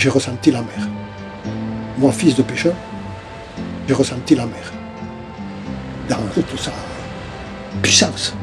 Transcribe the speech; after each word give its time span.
j'ai 0.00 0.08
ressenti 0.08 0.50
la 0.50 0.62
mer. 0.62 0.88
Moi, 1.98 2.10
fils 2.10 2.34
de 2.34 2.42
pêcheur, 2.42 2.74
j'ai 3.86 3.92
ressenti 3.92 4.34
la 4.34 4.46
mer. 4.46 4.72
Dans 6.08 6.16
toute 6.32 6.58
sa 6.58 6.72
puissance. 7.82 8.34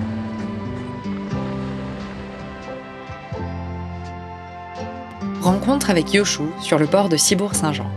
Rencontre 5.41 5.89
avec 5.89 6.13
Yoshou 6.13 6.47
sur 6.61 6.77
le 6.77 6.85
port 6.85 7.09
de 7.09 7.17
Cibourg-Saint-Jean. 7.17 7.89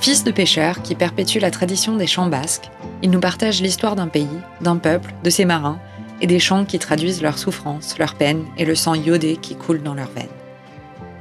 Fils 0.00 0.24
de 0.24 0.30
pêcheur 0.30 0.80
qui 0.80 0.94
perpétue 0.94 1.38
la 1.38 1.50
tradition 1.50 1.96
des 1.96 2.06
chants 2.06 2.28
basques, 2.28 2.70
il 3.02 3.10
nous 3.10 3.20
partage 3.20 3.60
l'histoire 3.60 3.94
d'un 3.94 4.08
pays, 4.08 4.40
d'un 4.62 4.78
peuple, 4.78 5.12
de 5.22 5.28
ses 5.28 5.44
marins 5.44 5.78
et 6.22 6.26
des 6.26 6.38
chants 6.38 6.64
qui 6.64 6.78
traduisent 6.78 7.20
leurs 7.20 7.36
souffrances, 7.36 7.98
leurs 7.98 8.14
peines 8.14 8.46
et 8.56 8.64
le 8.64 8.74
sang 8.74 8.94
iodé 8.94 9.36
qui 9.36 9.54
coule 9.54 9.82
dans 9.82 9.94
leurs 9.94 10.10
veines. 10.10 10.28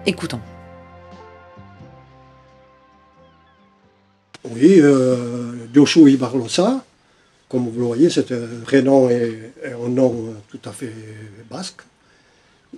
Écoutons. 0.05 0.39
Oui, 4.61 4.81
euh, 4.81 5.67
Yoshou 5.73 6.09
Ibarlosa, 6.09 6.83
comme 7.47 7.69
vous 7.69 7.79
le 7.79 7.85
voyez, 7.85 8.09
c'est 8.09 8.29
un 8.33 8.45
vrai 8.65 8.81
nom 8.81 9.09
et, 9.09 9.53
un 9.63 9.87
nom 9.87 10.35
tout 10.49 10.59
à 10.65 10.73
fait 10.73 10.91
basque. 11.49 11.79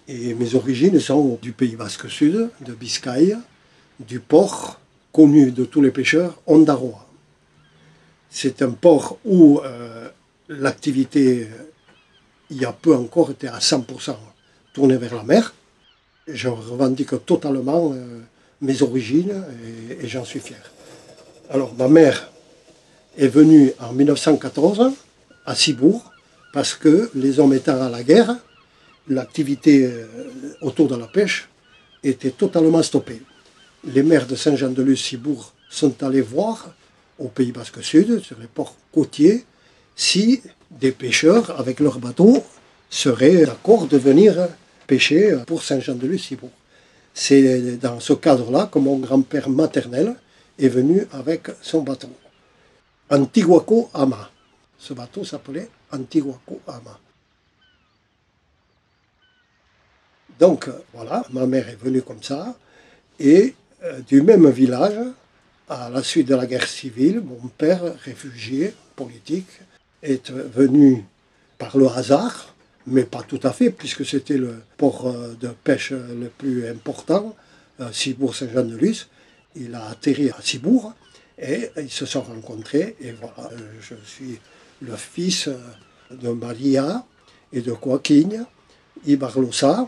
Et 0.07 0.35
mes 0.35 0.53
origines 0.53 0.99
sont 0.99 1.39
du 1.41 1.53
Pays 1.53 1.75
Basque 1.75 2.07
Sud, 2.07 2.49
de 2.63 2.73
Biscaye, 2.73 3.35
du 3.99 4.19
port 4.19 4.79
connu 5.11 5.51
de 5.51 5.65
tous 5.65 5.81
les 5.81 5.89
pêcheurs, 5.89 6.39
Ondaroa. 6.45 7.07
C'est 8.29 8.61
un 8.61 8.71
port 8.71 9.17
où 9.25 9.59
euh, 9.65 10.07
l'activité, 10.49 11.47
il 12.51 12.57
y 12.57 12.65
a 12.65 12.73
peu 12.73 12.95
encore, 12.95 13.31
était 13.31 13.47
à 13.47 13.57
100% 13.57 14.15
tournée 14.73 14.97
vers 14.97 15.15
la 15.15 15.23
mer. 15.23 15.55
Je 16.27 16.47
revendique 16.47 17.25
totalement 17.25 17.91
euh, 17.91 18.19
mes 18.61 18.83
origines 18.83 19.43
et 19.99 20.07
j'en 20.07 20.23
suis 20.23 20.41
fier. 20.41 20.61
Alors, 21.53 21.75
ma 21.77 21.89
mère 21.89 22.31
est 23.17 23.27
venue 23.27 23.73
en 23.81 23.91
1914 23.91 24.93
à 25.45 25.53
Cibourg 25.53 26.09
parce 26.53 26.75
que 26.75 27.11
les 27.13 27.41
hommes 27.41 27.53
étant 27.53 27.81
à 27.81 27.89
la 27.89 28.03
guerre, 28.03 28.37
l'activité 29.09 29.83
euh, 29.85 30.05
autour 30.61 30.87
de 30.87 30.95
la 30.95 31.07
pêche 31.07 31.49
était 32.05 32.29
totalement 32.29 32.81
stoppée. 32.81 33.21
Les 33.83 34.01
maires 34.01 34.27
de 34.27 34.35
Saint-Jean-de-Luz, 34.37 35.01
Cibourg 35.01 35.51
sont 35.69 36.01
allés 36.03 36.21
voir 36.21 36.73
au 37.19 37.27
Pays 37.27 37.51
Basque 37.51 37.83
Sud, 37.83 38.21
sur 38.23 38.39
les 38.39 38.47
ports 38.47 38.77
côtiers, 38.93 39.43
si 39.93 40.41
des 40.69 40.93
pêcheurs 40.93 41.59
avec 41.59 41.81
leurs 41.81 41.99
bateaux 41.99 42.41
seraient 42.89 43.45
d'accord 43.45 43.87
de 43.87 43.97
venir 43.97 44.47
pêcher 44.87 45.35
pour 45.45 45.63
Saint-Jean-de-Luz, 45.63 46.21
Cibourg. 46.21 46.51
C'est 47.13 47.75
dans 47.75 47.99
ce 47.99 48.13
cadre-là 48.13 48.69
que 48.71 48.79
mon 48.79 48.99
grand-père 48.99 49.49
maternel 49.49 50.15
est 50.61 50.69
venu 50.69 51.05
avec 51.11 51.49
son 51.61 51.81
bateau. 51.81 52.09
Antiguaco 53.09 53.89
Ama. 53.93 54.29
Ce 54.77 54.93
bateau 54.93 55.25
s'appelait 55.25 55.69
Antiguaco 55.91 56.61
Ama. 56.67 56.99
Donc 60.39 60.69
voilà, 60.93 61.23
ma 61.31 61.45
mère 61.45 61.69
est 61.69 61.75
venue 61.75 62.01
comme 62.01 62.23
ça, 62.23 62.55
et 63.19 63.53
euh, 63.83 63.99
du 64.01 64.21
même 64.21 64.49
village, 64.49 64.99
à 65.69 65.89
la 65.89 66.01
suite 66.01 66.27
de 66.27 66.35
la 66.35 66.47
guerre 66.47 66.67
civile, 66.67 67.21
mon 67.21 67.47
père, 67.47 67.81
réfugié 68.03 68.73
politique, 68.95 69.51
est 70.01 70.31
venu 70.31 71.05
par 71.57 71.77
le 71.77 71.87
hasard, 71.87 72.55
mais 72.87 73.03
pas 73.03 73.21
tout 73.21 73.39
à 73.43 73.51
fait, 73.51 73.69
puisque 73.69 74.03
c'était 74.03 74.37
le 74.37 74.63
port 74.77 75.07
euh, 75.07 75.35
de 75.39 75.49
pêche 75.49 75.91
le 75.91 76.29
plus 76.29 76.67
important, 76.67 77.35
euh, 77.79 77.91
Cibourg-Saint-Jean-de-Luz. 77.91 79.07
Il 79.55 79.75
a 79.75 79.87
atterri 79.89 80.29
à 80.29 80.41
Cibourg 80.41 80.93
et 81.37 81.69
ils 81.77 81.91
se 81.91 82.05
sont 82.05 82.21
rencontrés. 82.21 82.95
Et 83.01 83.11
voilà, 83.11 83.49
je 83.81 83.95
suis 84.05 84.39
le 84.81 84.95
fils 84.95 85.49
de 86.09 86.29
Maria 86.29 87.05
et 87.53 87.61
de 87.61 87.73
Joaquin 87.83 88.45
Ibarlosa, 89.05 89.87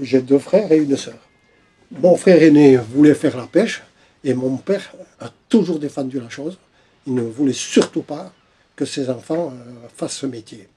j'ai 0.00 0.22
deux 0.22 0.38
frères 0.38 0.70
et 0.70 0.76
une 0.76 0.96
sœur. 0.96 1.18
Mon 1.90 2.16
frère 2.16 2.42
aîné 2.42 2.76
voulait 2.76 3.14
faire 3.14 3.36
la 3.36 3.46
pêche 3.46 3.82
et 4.24 4.34
mon 4.34 4.56
père 4.56 4.92
a 5.20 5.30
toujours 5.48 5.78
défendu 5.78 6.20
la 6.20 6.28
chose. 6.28 6.58
Il 7.06 7.14
ne 7.14 7.22
voulait 7.22 7.52
surtout 7.52 8.02
pas 8.02 8.32
que 8.76 8.84
ses 8.84 9.10
enfants 9.10 9.52
euh, 9.52 9.88
fassent 9.94 10.18
ce 10.18 10.26
métier. 10.26 10.68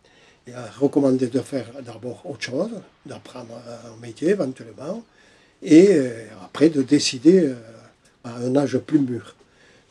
Il 0.48 0.54
a 0.54 0.66
recommandé 0.80 1.28
de 1.28 1.40
faire 1.40 1.66
d'abord 1.86 2.22
autre 2.26 2.42
chose, 2.42 2.72
d'apprendre 3.06 3.54
un 3.86 4.02
métier 4.02 4.30
éventuellement, 4.30 5.04
et 5.62 5.88
euh, 5.92 6.26
après 6.44 6.70
de 6.70 6.82
décider 6.82 7.40
euh, 7.40 7.56
à 8.26 8.38
un 8.44 8.56
âge 8.56 8.78
plus 8.80 9.00
mûr. 9.00 9.36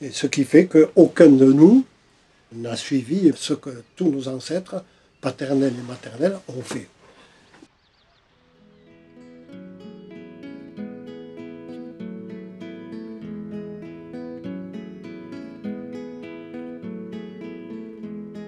Et 0.03 0.11
ce 0.11 0.27
qui 0.27 0.45
fait 0.45 0.67
qu'aucun 0.67 1.29
de 1.29 1.47
nous 1.47 1.85
n'a 2.53 2.77
suivi 2.77 3.33
ce 3.35 3.55
que 3.55 3.71
tous 3.97 4.11
nos 4.11 4.29
ancêtres, 4.29 4.85
paternels 5.21 5.73
et 5.79 5.89
maternels, 5.89 6.37
ont 6.49 6.63
fait. 6.63 6.89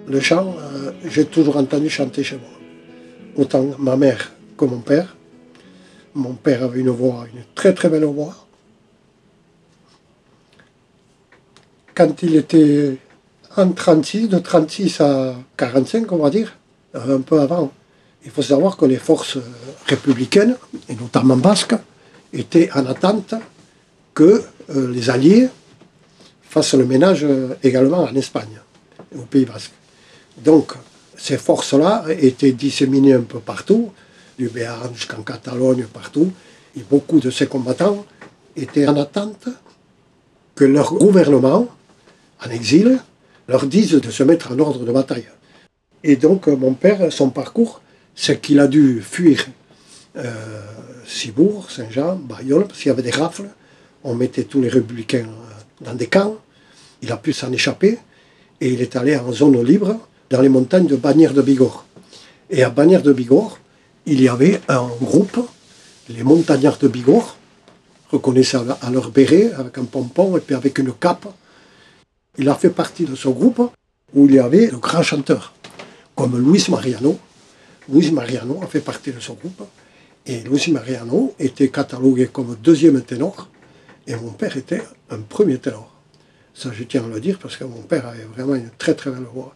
Le 0.09 0.21
chant, 0.21 0.55
euh, 0.59 0.93
j'ai 1.05 1.25
toujours 1.25 1.57
entendu 1.57 1.91
chanter 1.91 2.23
chez 2.23 2.37
moi. 2.37 2.49
Autant 3.37 3.75
ma 3.79 3.97
mère 3.97 4.33
que 4.57 4.65
mon 4.65 4.79
père. 4.79 5.17
Mon 6.15 6.35
père 6.35 6.63
avait 6.63 6.81
une 6.81 6.91
voix, 6.91 7.27
une 7.35 7.43
très 7.55 7.75
très 7.75 7.89
belle 7.89 8.05
voix. 8.05 8.46
Quand 11.97 12.23
il 12.23 12.37
était 12.37 12.99
en 13.57 13.71
36, 13.71 14.29
de 14.29 14.39
36 14.39 15.01
à 15.01 15.34
45, 15.57 16.12
on 16.12 16.19
va 16.19 16.29
dire, 16.29 16.55
un 16.93 17.23
peu 17.23 17.41
avant, 17.41 17.73
il 18.23 18.31
faut 18.31 18.43
savoir 18.43 18.77
que 18.77 18.84
les 18.84 18.99
forces 18.99 19.39
républicaines, 19.87 20.56
et 20.91 20.95
notamment 20.95 21.39
basques, 21.39 21.75
étaient 22.35 22.71
en 22.75 22.85
attente 22.85 23.33
que 24.12 24.43
euh, 24.75 24.93
les 24.93 25.09
Alliés 25.09 25.49
fassent 26.43 26.75
le 26.75 26.85
ménage 26.85 27.25
euh, 27.25 27.55
également 27.62 28.03
en 28.03 28.15
Espagne, 28.15 28.61
au 29.17 29.23
Pays 29.23 29.47
Basque. 29.47 29.73
Donc, 30.37 30.73
ces 31.17 31.39
forces-là 31.39 32.05
étaient 32.11 32.53
disséminées 32.53 33.15
un 33.15 33.23
peu 33.23 33.39
partout, 33.39 33.91
du 34.39 34.51
Béarn 34.51 34.95
jusqu'en 34.95 35.23
Catalogne, 35.23 35.87
partout, 35.91 36.31
et 36.77 36.85
beaucoup 36.91 37.21
de 37.21 37.31
ces 37.31 37.47
combattants 37.47 38.05
étaient 38.55 38.87
en 38.87 38.99
attente 38.99 39.49
que 40.55 40.65
leur 40.65 40.93
gouvernement, 40.93 41.69
en 42.45 42.51
exil, 42.51 42.99
leur 43.49 43.67
dise 43.67 43.93
de 43.93 44.11
se 44.11 44.23
mettre 44.23 44.53
en 44.53 44.59
ordre 44.59 44.85
de 44.85 44.93
bataille. 44.93 45.29
Et 46.05 46.17
donc, 46.17 46.47
mon 46.47 46.75
père, 46.75 47.13
son 47.13 47.31
parcours, 47.31 47.81
c'est 48.15 48.41
qu'il 48.41 48.61
a 48.61 48.67
dû 48.67 49.03
fuir 49.03 49.47
euh, 50.17 50.33
Cibourg, 51.07 51.71
Saint-Jean, 51.71 52.17
Bayonne, 52.17 52.67
parce 52.67 52.79
qu'il 52.79 52.89
y 52.89 52.93
avait 52.93 53.03
des 53.03 53.11
rafles. 53.11 53.49
On 54.05 54.15
mettait 54.15 54.45
tous 54.45 54.61
les 54.61 54.69
républicains 54.69 55.27
dans 55.81 55.95
des 55.95 56.07
camps. 56.07 56.37
Il 57.03 57.13
a 57.13 57.17
pu 57.17 57.33
s'en 57.33 57.53
échapper 57.53 57.99
et 58.61 58.73
il 58.73 58.81
est 58.81 58.97
allé 58.97 59.17
en 59.17 59.33
zone 59.33 59.63
libre 59.63 59.99
dans 60.31 60.41
les 60.41 60.49
montagnes 60.49 60.87
de 60.87 60.97
Bagnères 60.97 61.35
de 61.35 61.43
Bigorre. 61.43 61.85
Et 62.51 62.63
à 62.63 62.71
Bagnères 62.71 63.03
de 63.03 63.13
Bigorre, 63.13 63.59
il 64.07 64.21
y 64.21 64.29
avait 64.29 64.61
un 64.69 64.89
groupe, 65.03 65.49
les 66.09 66.23
montagnards 66.23 66.79
de 66.79 66.89
Bigorre, 66.89 67.37
reconnaissaient 68.11 68.59
à 68.81 68.91
leur 68.91 69.11
béret 69.11 69.53
avec 69.59 69.79
un 69.79 69.85
pompon 69.85 70.37
et 70.37 70.41
puis 70.41 70.55
avec 70.55 70.79
une 70.79 70.93
cape. 70.93 71.27
Il 72.39 72.49
a 72.51 72.55
fait 72.55 72.71
partie 72.71 73.05
de 73.05 73.15
ce 73.15 73.29
groupe 73.29 73.71
où 74.15 74.27
il 74.27 74.35
y 74.35 74.39
avait 74.39 74.69
de 74.69 74.77
grands 74.77 75.03
chanteurs, 75.03 75.55
comme 76.15 76.39
Luis 76.39 76.67
Mariano. 76.69 77.19
Luis 77.88 78.11
Mariano 78.11 78.61
a 78.62 78.67
fait 78.67 78.81
partie 78.81 79.11
de 79.11 79.21
ce 79.21 79.33
groupe. 79.33 79.62
Et 80.27 80.41
Luis 80.41 80.71
Mariano 80.71 81.35
était 81.38 81.69
catalogué 81.69 82.27
comme 82.27 82.56
deuxième 82.62 83.00
ténor, 83.03 83.49
et 84.06 84.15
mon 84.17 84.33
père 84.33 84.56
était 84.56 84.83
un 85.09 85.21
premier 85.21 85.59
ténor. 85.59 85.94
Ça, 86.53 86.71
je 86.73 86.85
tiens 86.85 87.05
à 87.05 87.09
le 87.09 87.21
dire 87.21 87.38
parce 87.38 87.56
que 87.56 87.65
mon 87.65 87.83
père 87.83 88.06
avait 88.06 88.25
vraiment 88.25 88.55
une 88.55 88.71
très 88.77 88.94
très 88.94 89.11
belle 89.11 89.27
voix. 89.32 89.55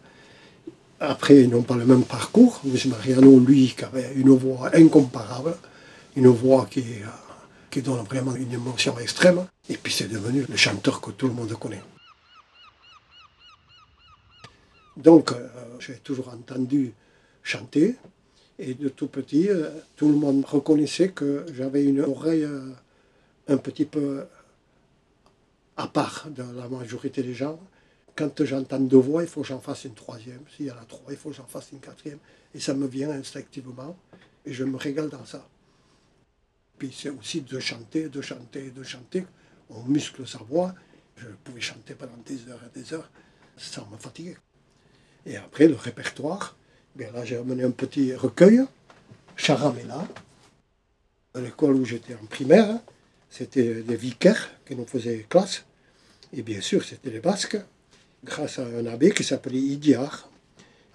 Après, 1.00 1.42
ils 1.42 1.50
n'ont 1.50 1.62
pas 1.62 1.76
le 1.76 1.84
même 1.84 2.04
parcours. 2.04 2.60
Luis 2.64 2.84
Mariano, 2.88 3.40
lui, 3.40 3.74
qui 3.76 3.84
avait 3.84 4.12
une 4.16 4.30
voix 4.30 4.70
incomparable, 4.74 5.54
une 6.16 6.28
voix 6.28 6.66
qui, 6.70 6.80
euh, 6.80 7.08
qui 7.70 7.82
donne 7.82 8.04
vraiment 8.04 8.34
une 8.36 8.52
émotion 8.52 8.98
extrême. 8.98 9.44
Et 9.68 9.76
puis 9.76 9.92
c'est 9.92 10.08
devenu 10.08 10.46
le 10.48 10.56
chanteur 10.56 11.00
que 11.00 11.10
tout 11.10 11.26
le 11.26 11.34
monde 11.34 11.52
connaît. 11.58 11.82
Donc, 14.96 15.32
euh, 15.32 15.48
j'ai 15.78 15.96
toujours 15.96 16.28
entendu 16.28 16.92
chanter. 17.42 17.96
Et 18.58 18.74
de 18.74 18.88
tout 18.88 19.08
petit, 19.08 19.48
euh, 19.48 19.70
tout 19.96 20.08
le 20.08 20.16
monde 20.16 20.44
reconnaissait 20.44 21.10
que 21.10 21.46
j'avais 21.54 21.84
une 21.84 22.00
oreille 22.00 22.46
un 23.48 23.56
petit 23.56 23.86
peu 23.86 24.24
à 25.76 25.88
part 25.88 26.28
de 26.30 26.42
la 26.56 26.68
majorité 26.68 27.22
des 27.22 27.34
gens 27.34 27.58
quand 28.20 28.44
j'entends 28.44 28.80
deux 28.80 28.98
voix, 28.98 29.22
il 29.22 29.28
faut 29.28 29.40
que 29.40 29.46
j'en 29.46 29.60
fasse 29.60 29.84
une 29.84 29.94
troisième. 29.94 30.42
S'il 30.54 30.66
y 30.66 30.70
en 30.70 30.76
a 30.76 30.84
trois, 30.84 31.10
il 31.10 31.16
faut 31.16 31.30
que 31.30 31.36
j'en 31.36 31.46
fasse 31.46 31.72
une 31.72 31.80
quatrième. 31.80 32.18
Et 32.54 32.60
ça 32.60 32.74
me 32.74 32.86
vient 32.86 33.10
instinctivement. 33.10 33.96
Et 34.44 34.52
je 34.52 34.64
me 34.64 34.76
régale 34.76 35.08
dans 35.08 35.24
ça. 35.24 35.48
Puis 36.78 36.94
c'est 36.94 37.08
aussi 37.10 37.40
de 37.40 37.58
chanter, 37.58 38.08
de 38.08 38.20
chanter, 38.20 38.70
de 38.70 38.82
chanter, 38.82 39.26
on 39.70 39.82
muscle 39.84 40.26
sa 40.26 40.38
voix. 40.38 40.74
Je 41.16 41.28
pouvais 41.44 41.60
chanter 41.60 41.94
pendant 41.94 42.16
des 42.26 42.48
heures 42.48 42.60
et 42.64 42.78
des 42.78 42.92
heures 42.92 43.10
sans 43.56 43.86
me 43.90 43.96
fatiguer. 43.96 44.36
Et 45.26 45.36
après, 45.36 45.68
le 45.68 45.74
répertoire, 45.74 46.56
bien 46.96 47.10
là, 47.12 47.24
j'ai 47.24 47.36
amené 47.36 47.62
un 47.62 47.70
petit 47.70 48.14
recueil, 48.14 48.60
Charamela, 49.36 50.06
à 51.34 51.40
l'école 51.40 51.74
où 51.74 51.84
j'étais 51.84 52.14
en 52.14 52.26
primaire. 52.26 52.80
C'était 53.28 53.82
des 53.82 53.96
vicaires 53.96 54.50
qui 54.66 54.74
nous 54.74 54.86
faisaient 54.86 55.26
classe. 55.28 55.64
Et 56.32 56.42
bien 56.42 56.60
sûr, 56.60 56.84
c'était 56.84 57.10
les 57.10 57.20
Basques, 57.20 57.58
grâce 58.24 58.58
à 58.58 58.66
un 58.66 58.86
abbé 58.86 59.12
qui 59.12 59.24
s'appelait 59.24 59.58
Idiar. 59.58 60.28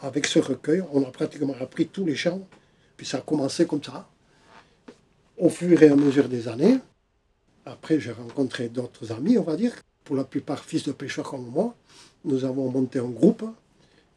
Avec 0.01 0.25
ce 0.25 0.39
recueil, 0.39 0.83
on 0.91 1.03
a 1.03 1.11
pratiquement 1.11 1.55
appris 1.59 1.87
tous 1.87 2.05
les 2.05 2.15
chants. 2.15 2.45
Puis 2.97 3.05
ça 3.05 3.17
a 3.17 3.21
commencé 3.21 3.65
comme 3.65 3.83
ça. 3.83 4.09
Au 5.37 5.49
fur 5.49 5.81
et 5.81 5.89
à 5.89 5.95
mesure 5.95 6.29
des 6.29 6.47
années, 6.47 6.77
après 7.65 7.99
j'ai 7.99 8.11
rencontré 8.11 8.69
d'autres 8.69 9.11
amis, 9.11 9.37
on 9.37 9.43
va 9.43 9.55
dire, 9.55 9.73
pour 10.03 10.15
la 10.15 10.23
plupart 10.23 10.63
fils 10.63 10.83
de 10.83 10.91
pêcheurs 10.91 11.29
comme 11.29 11.47
moi. 11.47 11.75
Nous 12.23 12.45
avons 12.45 12.69
monté 12.69 12.99
un 12.99 13.09
groupe 13.09 13.45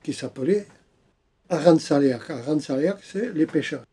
qui 0.02 0.12
s'appelait 0.12 0.66
Aranzaleak. 1.48 2.30
Aranzaleak, 2.30 2.96
c'est 3.02 3.32
les 3.32 3.46
pêcheurs. 3.46 3.84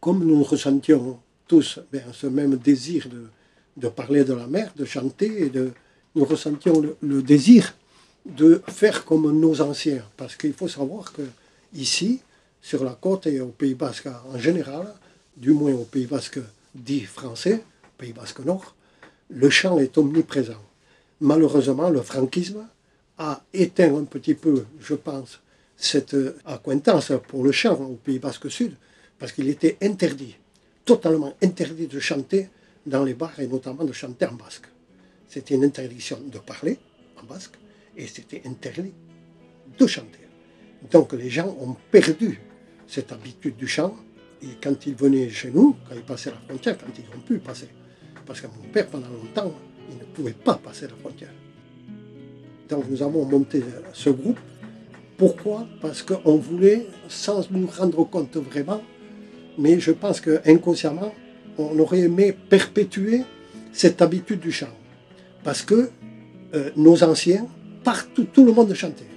Comme 0.00 0.24
nous 0.24 0.42
ressentions 0.42 1.18
tous 1.46 1.80
ben, 1.92 2.02
ce 2.12 2.26
même 2.26 2.56
désir 2.56 3.08
de, 3.08 3.26
de, 3.76 3.88
parler 3.88 4.24
de 4.24 4.34
la 4.34 4.46
mer, 4.46 4.72
de 4.76 4.84
chanter, 4.84 5.44
et 5.44 5.50
de, 5.50 5.72
nous 6.14 6.24
ressentions 6.24 6.82
le, 7.02 7.22
désir 7.22 7.74
de 8.24 8.62
faire 8.68 9.04
comme 9.04 9.38
nos 9.38 9.60
anciens. 9.60 10.04
Parce 10.16 10.36
qu'il 10.36 10.52
faut 10.52 10.68
savoir 10.68 11.12
que 11.12 11.22
ici, 11.74 12.20
sur 12.62 12.84
la 12.84 12.92
côte 12.92 13.26
et 13.26 13.40
au 13.40 13.48
Pays 13.48 13.74
Basque 13.74 14.08
en 14.32 14.38
général, 14.38 14.94
du 15.36 15.50
moins 15.50 15.72
au 15.72 15.84
Pays 15.84 16.06
Basque 16.06 16.40
dit 16.74 17.02
français, 17.02 17.64
Pays 17.98 18.12
Basque 18.12 18.40
Nord, 18.40 18.74
le 19.28 19.50
chant 19.50 19.78
est 19.78 19.98
omniprésent. 19.98 20.62
Malheureusement, 21.20 21.90
le 21.90 22.02
franquisme 22.02 22.66
a 23.18 23.42
éteint 23.52 23.94
un 23.96 24.04
petit 24.04 24.34
peu, 24.34 24.66
je 24.80 24.94
pense, 24.94 25.40
cette 25.76 26.16
acquaintance 26.44 27.12
pour 27.28 27.44
le 27.44 27.52
chant 27.52 27.80
au 27.80 27.94
Pays 27.94 28.18
Basque 28.18 28.50
Sud, 28.50 28.74
parce 29.18 29.32
qu'il 29.32 29.48
était 29.48 29.76
interdit, 29.82 30.36
totalement 30.84 31.34
interdit 31.42 31.86
de 31.86 31.98
chanter 32.00 32.48
dans 32.86 33.04
les 33.04 33.14
bars 33.14 33.38
et 33.38 33.46
notamment 33.46 33.84
de 33.84 33.92
chanter 33.92 34.26
en 34.26 34.34
basque. 34.34 34.66
C'était 35.28 35.54
une 35.54 35.64
interdiction 35.64 36.20
de 36.20 36.38
parler 36.38 36.78
en 37.20 37.24
basque 37.24 37.54
et 37.96 38.06
c'était 38.06 38.42
interdit 38.44 38.92
de 39.78 39.86
chanter. 39.86 40.20
Donc 40.90 41.12
les 41.12 41.30
gens 41.30 41.56
ont 41.60 41.76
perdu 41.90 42.40
cette 42.86 43.12
habitude 43.12 43.56
du 43.56 43.66
chant 43.66 43.96
et 44.42 44.48
quand 44.62 44.86
ils 44.86 44.94
venaient 44.94 45.30
chez 45.30 45.50
nous, 45.50 45.76
quand 45.88 45.94
ils 45.94 46.04
passaient 46.04 46.30
la 46.30 46.36
frontière, 46.36 46.76
quand 46.76 46.92
ils 46.98 47.16
ont 47.16 47.22
pu 47.22 47.38
passer, 47.38 47.68
parce 48.26 48.40
que 48.40 48.46
mon 48.48 48.68
père 48.72 48.86
pendant 48.88 49.08
longtemps, 49.08 49.54
il 49.90 49.98
ne 49.98 50.04
pouvait 50.04 50.32
pas 50.32 50.54
passer 50.54 50.86
la 50.86 50.94
frontière. 50.96 51.32
Nous 52.88 53.02
avons 53.02 53.24
monté 53.24 53.62
ce 53.92 54.10
groupe. 54.10 54.38
Pourquoi? 55.16 55.66
Parce 55.80 56.02
qu'on 56.02 56.36
voulait, 56.36 56.86
sans 57.08 57.48
nous 57.50 57.66
rendre 57.66 58.04
compte 58.04 58.36
vraiment, 58.36 58.82
mais 59.58 59.78
je 59.78 59.92
pense 59.92 60.20
qu'inconsciemment, 60.20 61.14
on 61.58 61.78
aurait 61.78 62.00
aimé 62.00 62.32
perpétuer 62.32 63.22
cette 63.72 64.02
habitude 64.02 64.40
du 64.40 64.50
chant. 64.50 64.74
Parce 65.44 65.62
que 65.62 65.90
euh, 66.54 66.70
nos 66.76 67.02
anciens, 67.04 67.46
partout, 67.84 68.24
tout 68.32 68.44
le 68.44 68.52
monde 68.52 68.72
chantait. 68.74 69.13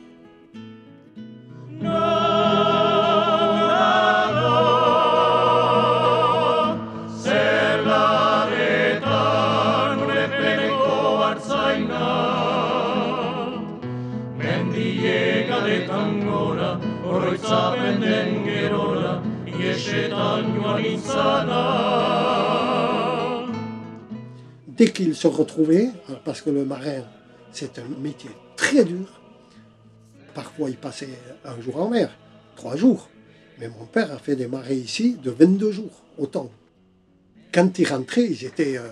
Dès 24.67 24.91
qu'ils 24.91 25.15
se 25.15 25.27
retrouvaient, 25.27 25.89
parce 26.23 26.41
que 26.41 26.51
le 26.51 26.63
marin, 26.63 27.01
c'est 27.51 27.79
un 27.79 27.87
métier 27.99 28.29
très 28.55 28.85
dur, 28.85 29.19
parfois 30.35 30.69
il 30.69 30.77
passait 30.77 31.09
un 31.45 31.59
jour 31.59 31.77
en 31.81 31.89
mer, 31.89 32.11
trois 32.55 32.75
jours. 32.75 33.09
Mais 33.59 33.69
mon 33.69 33.85
père 33.85 34.11
a 34.11 34.19
fait 34.19 34.35
des 34.35 34.45
marées 34.45 34.75
ici 34.75 35.17
de 35.23 35.31
22 35.31 35.71
jours, 35.71 36.03
autant. 36.19 36.51
Quand 37.51 37.79
ils 37.79 37.87
rentraient, 37.87 38.25
ils 38.25 38.45
étaient 38.45 38.77
euh, 38.77 38.87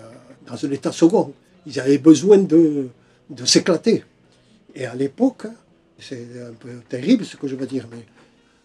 dans 0.48 0.64
un 0.66 0.70
état 0.72 0.90
second. 0.90 1.32
Ils 1.66 1.78
avaient 1.78 1.98
besoin 1.98 2.38
de, 2.38 2.88
de 3.30 3.44
s'éclater. 3.44 4.02
Et 4.74 4.86
à 4.86 4.94
l'époque, 4.96 5.46
c'est 6.00 6.26
un 6.48 6.52
peu 6.54 6.80
terrible 6.88 7.24
ce 7.24 7.36
que 7.36 7.46
je 7.46 7.54
veux 7.54 7.66
dire, 7.66 7.86
mais 7.92 8.04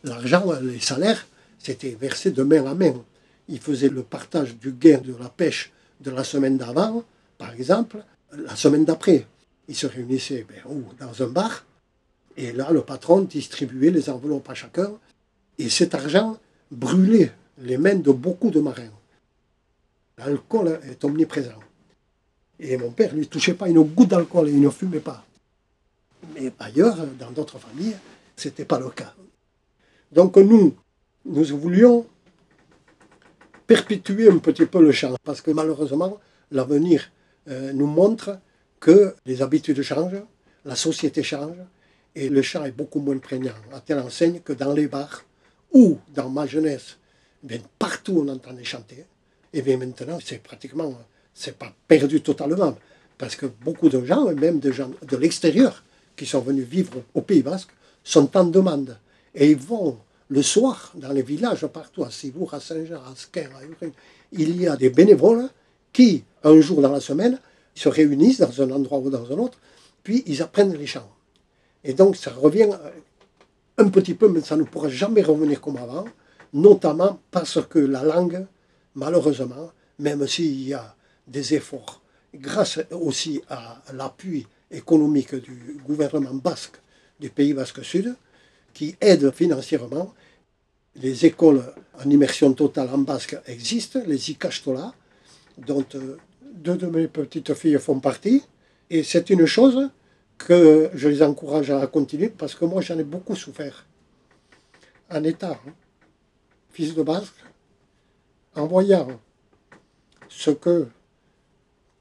l'argent, 0.04 0.44
les 0.62 0.80
salaires, 0.80 1.28
c'était 1.60 1.96
versé 2.00 2.32
de 2.32 2.42
main 2.42 2.66
à 2.66 2.74
main. 2.74 2.96
Ils 3.48 3.60
faisaient 3.60 3.90
le 3.90 4.04
partage 4.04 4.58
du 4.58 4.72
gain 4.72 5.00
de 5.00 5.16
la 5.16 5.30
pêche 5.30 5.72
de 6.00 6.12
la 6.12 6.24
semaine 6.24 6.58
d'avant, 6.58 7.04
par 7.38 7.54
exemple, 7.54 8.04
la 8.32 8.56
semaine 8.56 8.86
d'après. 8.86 9.28
Ils 9.68 9.76
se 9.76 9.88
réunissaient 9.88 10.46
ben, 10.48 10.84
dans 11.00 11.24
un 11.24 11.28
bar, 11.28 11.66
et 12.38 12.52
là, 12.52 12.72
le 12.72 12.82
patron 12.82 13.22
distribuait 13.22 13.92
les 13.92 14.10
enveloppes 14.10 14.50
à 14.50 14.54
chacun, 14.54 14.92
et 15.58 15.70
cet 15.70 15.94
argent 15.96 16.38
brûlait 16.72 17.32
les 17.60 17.78
mains 17.78 17.96
de 17.96 18.12
beaucoup 18.12 18.50
de 18.50 18.60
marins. 18.60 18.92
L'alcool 20.18 20.80
est 20.84 21.04
omniprésent. 21.04 21.60
Et 22.60 22.78
mon 22.78 22.92
père 22.92 23.16
ne 23.16 23.24
touchait 23.24 23.56
pas 23.56 23.68
une 23.70 23.82
goutte 23.82 24.10
d'alcool 24.10 24.50
et 24.50 24.52
il 24.52 24.62
ne 24.62 24.70
fumait 24.70 25.00
pas. 25.00 25.26
Mais 26.36 26.52
ailleurs, 26.60 26.98
dans 27.20 27.32
d'autres 27.32 27.58
familles, 27.58 27.96
ce 28.36 28.48
n'était 28.48 28.66
pas 28.66 28.80
le 28.80 28.90
cas. 28.90 29.14
Donc 30.12 30.38
nous, 30.38 30.76
nous 31.26 31.44
voulions 31.58 32.06
perpétuer 33.72 34.30
un 34.30 34.40
petit 34.40 34.66
peu 34.66 34.82
le 34.82 34.92
chant, 34.92 35.16
parce 35.24 35.40
que 35.40 35.50
malheureusement, 35.52 36.20
l'avenir 36.52 37.10
euh, 37.48 37.72
nous 37.72 37.88
montre 37.88 38.38
que 38.82 39.16
les 39.26 39.42
habitudes 39.42 39.82
changent, 39.82 40.24
la 40.66 40.76
société 40.76 41.24
change, 41.24 41.56
et 42.14 42.28
le 42.28 42.42
chant 42.42 42.66
est 42.66 42.74
beaucoup 42.74 43.00
moins 43.00 43.18
prégnant, 43.20 43.56
à 43.72 43.80
telle 43.80 44.00
enseigne 44.00 44.42
que 44.42 44.52
dans 44.52 44.74
les 44.74 44.88
bars, 44.88 45.24
ou 45.72 46.00
dans 46.14 46.28
ma 46.28 46.46
jeunesse, 46.48 46.98
bien, 47.44 47.62
partout 47.80 48.22
on 48.26 48.28
entendait 48.28 48.66
chanter, 48.66 49.06
et 49.54 49.62
bien 49.62 49.78
maintenant, 49.78 50.20
c'est 50.22 50.44
pratiquement, 50.44 50.94
c'est 51.34 51.58
pas 51.58 51.74
perdu 51.88 52.20
totalement, 52.20 52.78
parce 53.18 53.38
que 53.38 53.46
beaucoup 53.46 53.88
de 53.88 54.04
gens, 54.04 54.34
même 54.34 54.60
des 54.60 54.74
gens 54.74 54.92
de 55.02 55.16
l'extérieur, 55.16 55.82
qui 56.18 56.26
sont 56.26 56.42
venus 56.42 56.68
vivre 56.68 57.02
au 57.14 57.22
Pays 57.22 57.42
Basque, 57.42 57.70
sont 58.04 58.36
en 58.36 58.44
demande, 58.44 58.98
et 59.34 59.52
ils 59.52 59.58
vont 59.58 59.98
le 60.32 60.42
soir, 60.42 60.94
dans 60.96 61.12
les 61.12 61.24
villages 61.24 61.68
partout, 61.68 62.06
à 62.06 62.10
Cibourg, 62.10 62.54
à 62.54 62.62
Saint-Jean, 62.62 63.02
à 63.04 63.14
Squin, 63.18 63.50
à 63.54 63.66
Urin, 63.66 63.92
il 64.32 64.62
y 64.62 64.66
a 64.66 64.78
des 64.78 64.90
bénévoles 64.90 65.50
qui, 65.92 66.24
un 66.46 66.62
jour 66.62 66.82
dans 66.82 66.92
la 66.92 67.02
semaine, 67.02 67.38
se 67.76 67.90
réunissent 67.90 68.40
dans 68.40 68.62
un 68.62 68.72
endroit 68.72 69.00
ou 69.00 69.10
dans 69.10 69.30
un 69.30 69.38
autre, 69.38 69.58
puis 70.04 70.24
ils 70.26 70.42
apprennent 70.42 70.74
les 70.74 70.88
chants. 70.88 71.12
Et 71.84 71.94
donc 71.94 72.16
ça 72.16 72.32
revient 72.32 72.70
euh, 72.72 72.92
un 73.78 73.90
petit 73.90 74.14
peu, 74.14 74.30
mais 74.30 74.40
ça 74.40 74.56
ne 74.56 74.64
pourra 74.64 74.88
jamais 74.88 75.22
revenir 75.22 75.60
comme 75.60 75.76
avant, 75.76 76.06
notamment 76.54 77.20
parce 77.30 77.60
que 77.68 77.80
la 77.80 78.04
langue, 78.04 78.46
malheureusement, 78.96 79.72
même 80.00 80.26
s'il 80.28 80.66
y 80.66 80.74
a 80.74 80.96
des 81.28 81.56
efforts, 81.56 82.02
grâce 82.34 82.80
aussi 82.92 83.42
à 83.50 83.82
l'appui 83.92 84.48
économique 84.72 85.36
du 85.36 85.82
gouvernement 85.86 86.34
basque 86.34 86.80
du 87.20 87.30
Pays 87.30 87.54
Basque 87.54 87.84
Sud, 87.84 88.16
qui 88.74 88.96
aide 89.02 89.32
financièrement. 89.32 90.14
Les 90.96 91.26
écoles 91.26 91.64
en 92.04 92.10
immersion 92.10 92.54
totale 92.54 92.90
en 92.94 93.00
basque 93.00 93.38
existent, 93.48 94.00
les 94.06 94.32
ICASTOLA, 94.32 94.94
dont 95.58 95.86
euh, 95.96 96.18
deux 96.54 96.76
de 96.76 96.88
mes 96.88 97.08
petites 97.08 97.54
filles 97.54 97.80
font 97.80 98.00
partie. 98.00 98.44
Et 98.90 99.04
c'est 99.04 99.30
une 99.30 99.46
chose 99.46 99.90
que 100.38 100.90
je 100.94 101.08
les 101.08 101.22
encourage 101.22 101.72
à 101.72 101.86
continuer 101.88 102.30
parce 102.30 102.56
que 102.56 102.66
moi 102.66 102.82
j'en 102.82 102.98
ai 102.98 103.04
beaucoup 103.04 103.36
souffert. 103.36 103.86
En 105.10 105.24
état, 105.24 105.60
fils 106.72 106.96
de 106.96 107.04
basque, 107.04 107.36
en 108.56 108.66
voyant 108.66 109.08
ce 110.30 110.52
que, 110.52 110.88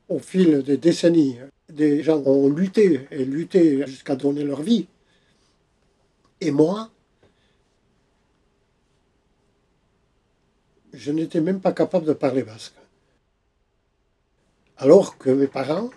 au 0.09 0.19
fil 0.19 0.63
des 0.63 0.77
décennies, 0.77 1.39
des 1.69 2.03
gens 2.03 2.23
ont 2.25 2.49
lutté 2.49 3.07
et 3.11 3.25
lutté 3.25 3.87
jusqu'à 3.87 4.17
donner 4.17 4.43
leur 4.43 4.63
vie 4.63 4.87
et 6.41 6.51
moi, 6.51 6.91
je 10.93 11.13
n'étais 11.13 11.41
même 11.41 11.61
pas 11.61 11.73
capable 11.73 12.07
de 12.07 12.13
parler 12.13 12.43
basque. 12.43 12.75
Alors 14.77 15.19
que 15.19 15.31
mes 15.31 15.47
parents, 15.47 15.91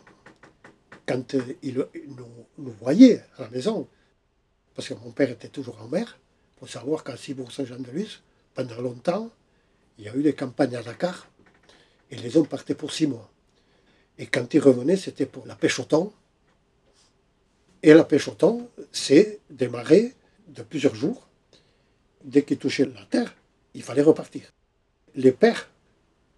quand 1.05 1.35
ils 1.61 1.85
nous, 2.57 2.71
voyaient 2.81 3.23
à 3.37 3.43
la 3.43 3.49
maison, 3.49 3.87
parce 4.75 4.89
que 4.89 4.93
mon 4.93 5.11
père 5.11 5.29
était 5.29 5.47
toujours 5.47 5.81
en 5.81 5.87
mer, 5.87 6.19
il 6.55 6.59
faut 6.59 6.67
savoir 6.67 7.03
qu'à 7.03 7.17
Cibourg-Saint-Jean-de-Luz, 7.17 8.21
pendant 8.53 8.81
longtemps, 8.81 9.29
il 9.97 10.05
y 10.05 10.09
a 10.09 10.15
eu 10.15 10.23
des 10.23 10.33
campagnes 10.33 10.75
à 10.75 10.83
Dakar, 10.83 11.27
et 12.11 12.17
les 12.17 12.37
hommes 12.37 12.47
partaient 12.47 12.75
pour 12.75 12.91
six 12.91 13.07
mois. 13.07 13.29
Et 14.17 14.27
quand 14.27 14.53
ils 14.53 14.59
revenaient, 14.59 14.97
c'était 14.97 15.25
pour 15.25 15.47
la 15.47 15.55
pêche 15.55 15.79
au 15.79 15.83
thon. 15.85 16.13
Et 17.81 17.93
la 17.93 18.03
pêche 18.03 18.27
au 18.27 18.33
thon, 18.33 18.69
c'est 18.91 19.39
démarrer 19.49 20.13
de 20.47 20.61
plusieurs 20.61 20.95
jours. 20.95 21.27
Dès 22.23 22.43
qu'ils 22.43 22.57
touchaient 22.57 22.85
la 22.85 23.05
terre, 23.05 23.35
il 23.73 23.83
fallait 23.83 24.01
repartir. 24.01 24.53
Les 25.15 25.31
pères 25.31 25.69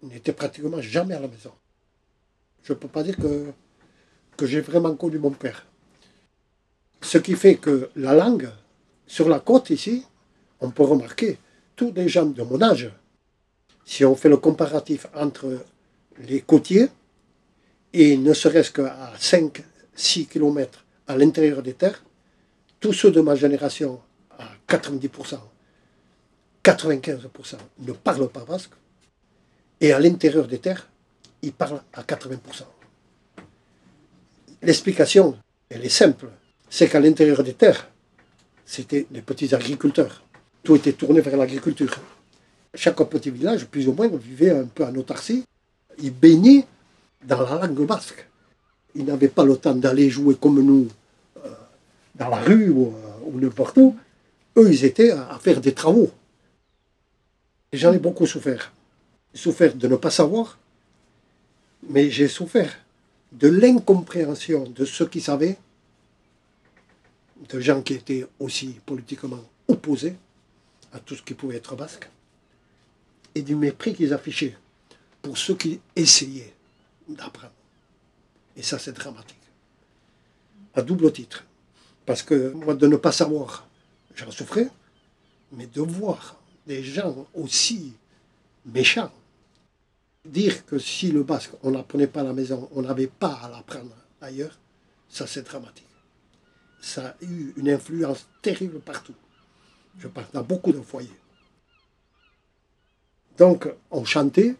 n'étaient 0.02 0.32
pratiquement 0.32 0.80
jamais 0.80 1.14
à 1.14 1.20
la 1.20 1.28
maison. 1.28 1.52
Je 2.62 2.72
ne 2.72 2.78
peux 2.78 2.88
pas 2.88 3.02
dire 3.02 3.16
que, 3.16 3.52
que 4.36 4.46
j'ai 4.46 4.60
vraiment 4.60 4.94
connu 4.94 5.18
mon 5.18 5.30
père. 5.30 5.66
Ce 7.02 7.18
qui 7.18 7.34
fait 7.34 7.56
que 7.56 7.90
la 7.94 8.14
langue, 8.14 8.50
sur 9.06 9.28
la 9.28 9.40
côte 9.40 9.70
ici, 9.70 10.04
on 10.60 10.70
peut 10.70 10.82
remarquer, 10.82 11.38
tous 11.76 11.92
les 11.92 12.08
gens 12.08 12.26
de 12.26 12.42
mon 12.42 12.60
âge, 12.62 12.90
si 13.84 14.04
on 14.04 14.16
fait 14.16 14.28
le 14.28 14.38
comparatif 14.38 15.06
entre 15.14 15.64
les 16.18 16.40
côtiers 16.40 16.88
et 17.92 18.16
ne 18.16 18.32
serait-ce 18.32 18.72
qu'à 18.72 19.12
5-6 19.18 20.26
km 20.26 20.84
à 21.06 21.16
l'intérieur 21.16 21.62
des 21.62 21.74
terres, 21.74 22.02
tous 22.80 22.92
ceux 22.92 23.10
de 23.10 23.20
ma 23.20 23.34
génération, 23.34 24.00
à 24.38 24.48
90%, 24.68 25.38
95% 26.62 27.56
ne 27.80 27.92
parlent 27.92 28.28
pas 28.28 28.44
basque, 28.44 28.72
et 29.80 29.92
à 29.92 29.98
l'intérieur 29.98 30.46
des 30.46 30.58
terres, 30.58 30.88
ils 31.42 31.52
parlent 31.52 31.82
à 31.92 32.02
80%. 32.02 32.36
L'explication, 34.62 35.36
elle 35.68 35.84
est 35.84 35.90
simple, 35.90 36.28
c'est 36.68 36.88
qu'à 36.88 37.00
l'intérieur 37.00 37.42
des 37.42 37.54
terres, 37.54 37.88
c'était 38.64 39.06
les 39.12 39.22
petits 39.22 39.54
agriculteurs. 39.54 40.22
Tout 40.62 40.76
était 40.76 40.92
tourné 40.92 41.20
vers 41.20 41.36
l'agriculture. 41.36 41.94
Chaque 42.74 42.96
petit 43.04 43.30
village, 43.30 43.66
plus 43.66 43.86
ou 43.88 43.92
moins, 43.92 44.08
vivait 44.08 44.50
un 44.50 44.64
peu 44.64 44.84
en 44.84 44.94
autarcie. 44.96 45.44
Ils 46.02 46.12
baignaient 46.12 46.66
dans 47.24 47.42
la 47.42 47.66
langue 47.66 47.86
basque. 47.86 48.26
Ils 48.94 49.04
n'avaient 49.04 49.28
pas 49.28 49.44
le 49.44 49.56
temps 49.56 49.74
d'aller 49.74 50.10
jouer 50.10 50.34
comme 50.34 50.60
nous 50.60 50.88
dans 52.18 52.28
la 52.28 52.40
rue 52.40 52.70
ou, 52.70 52.94
euh, 52.94 53.40
n'importe 53.40 53.76
où. 53.78 53.96
Eux, 54.56 54.72
ils 54.72 54.84
étaient 54.84 55.10
à, 55.10 55.38
faire 55.38 55.60
des 55.60 55.74
travaux. 55.74 56.10
J'en 57.72 57.92
ai 57.92 57.98
beaucoup 57.98 58.26
souffert. 58.26 58.72
J'ai 59.34 59.40
souffert 59.40 59.74
de 59.74 59.86
ne 59.86 59.96
pas 59.96 60.10
savoir, 60.10 60.58
mais 61.88 62.10
j'ai 62.10 62.28
souffert 62.28 62.74
de 63.32 63.48
l'incompréhension 63.48 64.64
de 64.68 64.84
ceux 64.84 65.06
qui 65.06 65.20
savaient, 65.20 65.58
de 67.50 67.60
gens 67.60 67.82
qui 67.82 67.94
étaient 67.94 68.26
aussi 68.38 68.80
politiquement 68.86 69.44
opposés 69.68 70.16
à 70.92 71.00
tout 71.00 71.14
ce 71.14 71.22
qui 71.22 71.34
pouvait 71.34 71.56
être 71.56 71.76
basque, 71.76 72.08
et 73.34 73.42
du 73.42 73.54
mépris 73.54 73.94
qu'ils 73.94 74.14
affichaient 74.14 74.56
pour 75.20 75.36
ceux 75.36 75.56
qui 75.56 75.80
essayaient 75.94 76.54
d'apprendre. 77.08 77.52
Et 78.56 78.62
ça, 78.62 78.78
c'est 78.78 78.92
dramatique. 78.92 79.36
À 80.74 80.80
double 80.80 81.12
titre. 81.12 81.44
Parce 82.06 82.22
que 82.22 82.52
moi, 82.52 82.74
de 82.74 82.86
ne 82.86 82.96
pas 82.96 83.12
savoir, 83.12 83.66
j'en 84.14 84.30
souffrais, 84.30 84.70
mais 85.52 85.66
de 85.66 85.82
voir 85.82 86.40
des 86.66 86.82
gens 86.82 87.26
aussi 87.34 87.92
méchants 88.64 89.12
dire 90.26 90.66
que 90.66 90.78
si 90.78 91.10
le 91.10 91.22
basque, 91.22 91.52
on 91.62 91.70
n'apprenait 91.70 92.06
pas 92.06 92.20
à 92.20 92.24
la 92.24 92.32
maison, 92.32 92.68
on 92.72 92.82
n'avait 92.82 93.06
pas 93.06 93.34
à 93.34 93.48
l'apprendre 93.48 93.94
ailleurs, 94.20 94.58
ça 95.08 95.26
c'est 95.26 95.42
dramatique. 95.42 95.86
Ça 96.80 97.08
a 97.08 97.24
eu 97.24 97.52
une 97.56 97.70
influence 97.70 98.26
terrible 98.42 98.80
partout. 98.80 99.14
Je 99.98 100.08
parle 100.08 100.26
dans 100.32 100.42
beaucoup 100.42 100.72
de 100.72 100.80
foyers. 100.80 101.10
Donc, 103.38 103.68
on 103.90 104.04
chantait, 104.04 104.54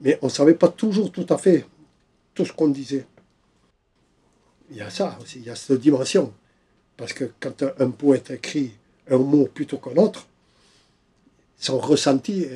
mais 0.00 0.18
on 0.22 0.26
ne 0.26 0.30
savait 0.30 0.54
pas 0.54 0.68
toujours 0.68 1.10
tout 1.12 1.26
à 1.28 1.38
fait 1.38 1.66
tout 2.34 2.44
ce 2.44 2.52
qu'on 2.52 2.68
disait. 2.68 3.06
Il 4.70 4.76
y 4.76 4.80
a 4.80 4.90
ça 4.90 5.18
aussi, 5.20 5.38
il 5.38 5.44
y 5.44 5.50
a 5.50 5.56
cette 5.56 5.80
dimension. 5.80 6.32
Parce 7.00 7.14
que 7.14 7.32
quand 7.40 7.64
un 7.78 7.90
poète 7.90 8.30
écrit 8.30 8.72
un 9.10 9.16
mot 9.16 9.46
plutôt 9.46 9.78
qu'un 9.78 9.96
autre, 9.96 10.26
son 11.58 11.78
ressenti, 11.78 12.46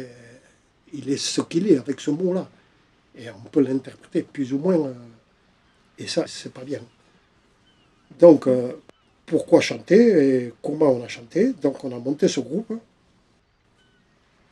il 0.93 1.09
est 1.09 1.17
ce 1.17 1.41
qu'il 1.41 1.67
est 1.73 1.79
avec 1.79 1.99
ce 1.99 2.11
mot-là. 2.11 2.47
Et 3.17 3.31
on 3.31 3.49
peut 3.49 3.63
l'interpréter 3.63 4.23
plus 4.23 4.53
ou 4.53 4.59
moins. 4.59 4.77
Euh, 4.77 4.93
et 5.97 6.07
ça, 6.07 6.25
c'est 6.27 6.53
pas 6.53 6.63
bien. 6.63 6.83
Donc, 8.19 8.47
euh, 8.47 8.75
pourquoi 9.25 9.63
chanter 9.63 9.97
et 9.97 10.53
comment 10.63 10.91
on 10.91 11.03
a 11.03 11.09
chanté? 11.09 11.55
Donc, 11.55 11.83
on 11.83 11.97
a 11.97 11.99
monté 11.99 12.29
ce 12.29 12.41
groupe. 12.41 12.79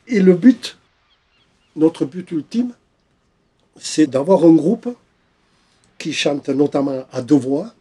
Et 0.07 0.21
le 0.21 0.33
but, 0.33 0.79
notre 1.77 2.07
but 2.07 2.31
ultime, 2.33 2.73
c'est 3.77 4.07
d'avoir 4.07 4.43
un 4.45 4.55
groupe 4.55 4.97
qui 5.99 6.15
chante 6.15 6.49
notamment 6.49 7.05
à 7.13 7.21
deux 7.21 7.37
voix, 7.37 7.75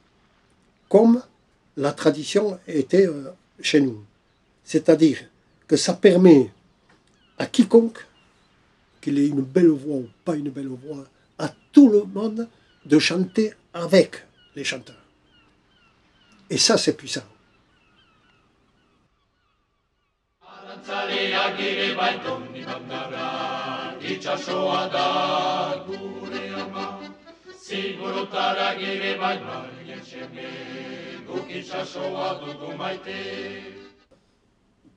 comme 0.90 1.24
la 1.78 1.92
tradition 1.92 2.60
était 2.68 3.08
euh, 3.08 3.32
chez 3.62 3.82
nous. 3.82 4.04
C'est-à-dire 4.64 5.20
que 5.68 5.76
ça 5.78 5.94
permet 5.94 6.50
à 7.38 7.46
quiconque, 7.46 8.06
qu'il 9.00 9.18
ait 9.18 9.28
une 9.28 9.42
belle 9.42 9.70
voix 9.70 9.98
ou 9.98 10.10
pas 10.24 10.36
une 10.36 10.50
belle 10.50 10.68
voix, 10.68 11.06
à 11.40 11.52
tout 11.72 11.90
le 11.90 12.04
monde 12.04 12.48
de 12.86 13.00
chanter 13.00 13.54
avec 13.74 14.24
les 14.56 14.64
chanteurs. 14.64 14.96
Et 16.50 16.58
ça, 16.58 16.78
c'est 16.78 16.94
puissant. 16.94 17.24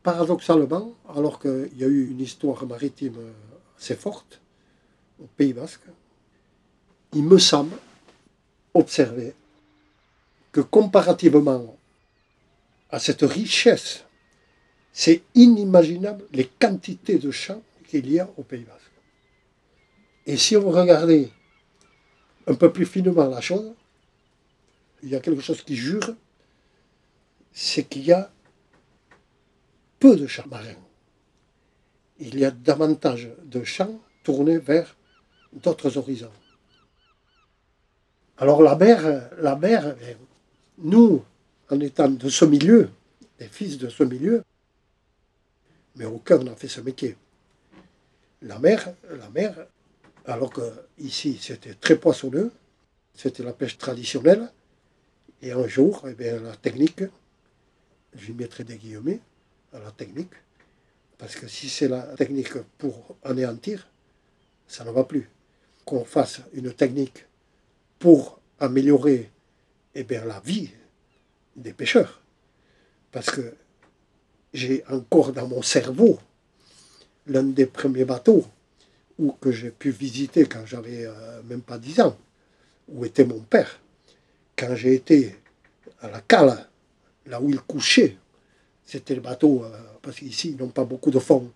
Paradoxalement, 0.03 0.95
alors 1.09 1.39
qu'il 1.39 1.71
y 1.77 1.85
a 1.85 1.87
eu 1.87 2.11
une 2.11 2.21
histoire 2.21 2.67
maritime 2.67 3.19
assez 3.79 3.95
forte 3.95 4.41
au 5.23 5.27
Pays 5.27 5.53
Basque, 5.53 5.87
il 7.15 7.25
me 7.25 7.39
semble 7.39 7.77
observer 8.75 9.35
que 10.53 10.61
comparativement 10.61 11.77
à 12.91 12.99
cette 12.99 13.23
richesse, 13.23 14.05
c'est 14.93 15.23
inimaginable 15.35 16.25
les 16.33 16.47
quantités 16.47 17.19
de 17.19 17.31
chants 17.31 17.63
qu'il 17.89 18.11
y 18.11 18.21
a 18.21 18.29
au 18.37 18.43
Pays 18.43 18.65
Basque. 18.65 18.93
Et 20.27 20.37
si 20.37 20.55
vous 20.55 20.71
regardez 20.71 21.31
un 22.47 22.55
peu 22.55 22.73
plus 22.73 22.87
finement 22.87 23.27
la 23.27 23.41
chose, 23.41 23.73
il 25.03 25.11
y 25.11 25.17
a 25.17 25.21
quelque 25.21 25.43
chose 25.43 25.63
qui 25.63 25.77
jure, 25.77 26.15
c'est 27.55 27.85
qu'il 27.85 28.05
y 28.05 28.13
a 28.13 28.31
peu 30.01 30.17
de 30.17 30.27
chants 30.27 30.49
marins. 30.49 30.75
Il 32.19 32.39
y 32.39 32.45
a 32.45 32.51
davantage 32.51 33.31
de 33.45 33.63
chants 33.63 34.01
tournés 34.25 34.59
vers 34.59 34.97
d'autres 35.53 35.97
horizons. 35.97 36.33
Alors 38.37 38.61
la 38.63 38.75
mer, 38.75 39.31
la 39.39 39.55
mer, 39.55 39.97
nous, 40.79 41.25
en 41.71 41.79
étant 41.79 42.09
de 42.09 42.29
ce 42.29 42.45
milieu, 42.45 42.91
des 43.39 43.47
fils 43.47 43.79
de 43.79 43.89
ce 43.89 44.03
milieu, 44.03 44.43
mais 45.95 46.05
aucun 46.05 46.39
n'a 46.39 46.57
fait 46.57 46.69
ce 46.69 46.81
métier. 46.81 47.17
La 48.43 48.59
mer, 48.59 48.95
la 49.09 49.31
mer, 49.31 49.55
alors 50.27 50.51
que 50.51 50.63
ici 50.99 51.39
c'était 51.41 51.75
très 51.75 51.97
poissonneux, 51.97 52.51
c'était 53.15 53.45
la 53.45 53.53
pêche 53.53 53.79
traditionnelle, 53.79 54.51
et 55.41 55.53
un 55.53 55.69
jour, 55.69 56.05
eh 56.09 56.31
la 56.41 56.57
technique, 56.57 57.03
je 58.17 58.33
mettrai 58.33 58.65
des 58.65 58.77
guillemets 58.77 59.21
à 59.73 59.79
la 59.79 59.91
technique, 59.91 60.33
parce 61.19 61.35
que 61.35 61.49
si 61.49 61.69
c'est 61.69 61.89
la 61.89 62.03
technique 62.17 62.55
pour 62.79 63.17
anéantir, 63.23 63.89
ça 64.67 64.85
ne 64.85 64.91
va 64.91 65.05
plus. 65.05 65.29
Qu'on 65.85 66.05
fasse 66.05 66.41
une 66.55 66.73
technique 66.73 67.27
pour 67.99 68.41
améliorer 68.59 69.31
eh 69.95 70.05
bien, 70.05 70.25
la 70.25 70.41
vie 70.41 70.71
des 71.57 71.73
pêcheurs. 71.73 72.23
Parce 73.13 73.31
que 73.31 73.55
j'ai 74.53 74.85
encore 74.89 75.33
dans 75.33 75.47
mon 75.47 75.63
cerveau 75.63 76.19
l'un 77.27 77.43
des 77.43 77.67
premiers 77.67 78.05
bateaux 78.05 78.45
où 79.19 79.33
que 79.33 79.53
j'ai 79.53 79.71
pu 79.71 79.91
visiter 79.91 80.47
quand 80.47 80.67
j'avais 80.67 81.07
euh, 81.07 81.43
même 81.45 81.63
pas 81.63 81.79
10 81.79 82.01
ans, 82.01 82.17
où 82.89 83.05
était 83.05 83.25
mon 83.25 83.41
père. 83.41 83.81
Quand 84.57 84.75
j'ai 84.75 84.95
été 84.95 85.37
à 86.01 86.11
la 86.11 86.21
cale, 86.21 86.69
là 87.27 87.41
où 87.41 87.49
il 87.49 87.61
couchait, 87.61 88.19
c'était 88.85 89.15
le 89.15 89.21
bateau, 89.21 89.65
euh, 89.65 89.79
parce 90.03 90.17
qu'ici, 90.17 90.51
ils 90.51 90.57
n'ont 90.57 90.69
pas 90.69 90.85
beaucoup 90.85 91.11
de 91.11 91.19
fond, 91.19 91.51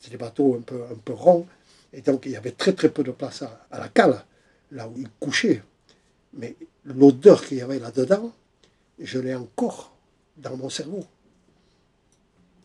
c'est 0.00 0.10
des 0.10 0.16
bateaux 0.16 0.56
un 0.56 0.62
peu, 0.62 0.82
un 0.84 0.96
peu 0.96 1.12
ronds, 1.12 1.46
et 1.92 2.00
donc 2.00 2.26
il 2.26 2.32
y 2.32 2.36
avait 2.36 2.52
très 2.52 2.72
très 2.72 2.88
peu 2.88 3.02
de 3.02 3.12
place 3.12 3.42
à, 3.42 3.78
la 3.78 3.88
cale, 3.88 4.24
là 4.70 4.88
où 4.88 4.94
il 4.98 5.08
couchait. 5.20 5.62
Mais 6.32 6.56
l'odeur 6.84 7.44
qu'il 7.44 7.58
y 7.58 7.60
avait 7.60 7.78
là-dedans, 7.78 8.32
je 8.98 9.18
l'ai 9.18 9.34
encore 9.34 9.94
dans 10.36 10.56
mon 10.56 10.70
cerveau. 10.70 11.04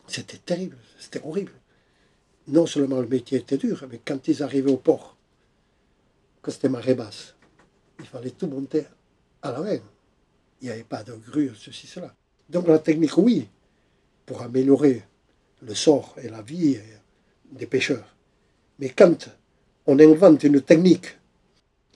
C'était 0.06 0.38
terrible, 0.38 0.78
c'était 0.98 1.20
horrible. 1.24 1.52
Non 2.48 2.66
seulement 2.66 3.00
le 3.00 3.06
métier 3.06 3.38
était 3.38 3.58
dur, 3.58 3.86
mais 3.90 4.00
quand 4.02 4.26
ils 4.26 4.42
arrivaient 4.42 4.70
au 4.70 4.78
port, 4.78 5.16
que 6.42 6.50
c'était 6.50 6.70
marée 6.70 6.94
basse, 6.94 7.34
il 7.98 8.06
fallait 8.06 8.30
tout 8.30 8.46
monter 8.46 8.86
à 9.42 9.52
la 9.52 9.60
main. 9.60 9.78
Il 10.60 10.64
n'y 10.64 10.70
avait 10.70 10.84
pas 10.84 11.04
de 11.04 11.12
grue, 11.12 11.52
ceci, 11.54 11.86
cela. 11.86 12.14
Donc 12.48 12.66
la 12.66 12.78
technique, 12.78 13.16
oui, 13.16 13.46
pour 14.24 14.42
améliorer 14.42 15.02
le 15.62 15.74
sort 15.74 16.14
et 16.22 16.28
la 16.28 16.42
vie 16.42 16.78
des 17.50 17.66
pêcheurs. 17.66 18.14
Mais 18.78 18.90
quand 18.90 19.28
on 19.86 19.98
invente 19.98 20.44
une 20.44 20.60
technique 20.60 21.16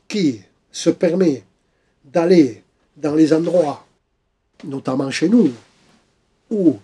qui 0.09 0.41
se 0.71 0.91
permet 0.91 1.45
d'aller 2.05 2.65
dans 2.97 3.15
les 3.15 3.33
endroits, 3.33 3.87
notamment 4.65 5.11
chez 5.11 5.29
nous, 5.29 5.51
où, 6.51 6.79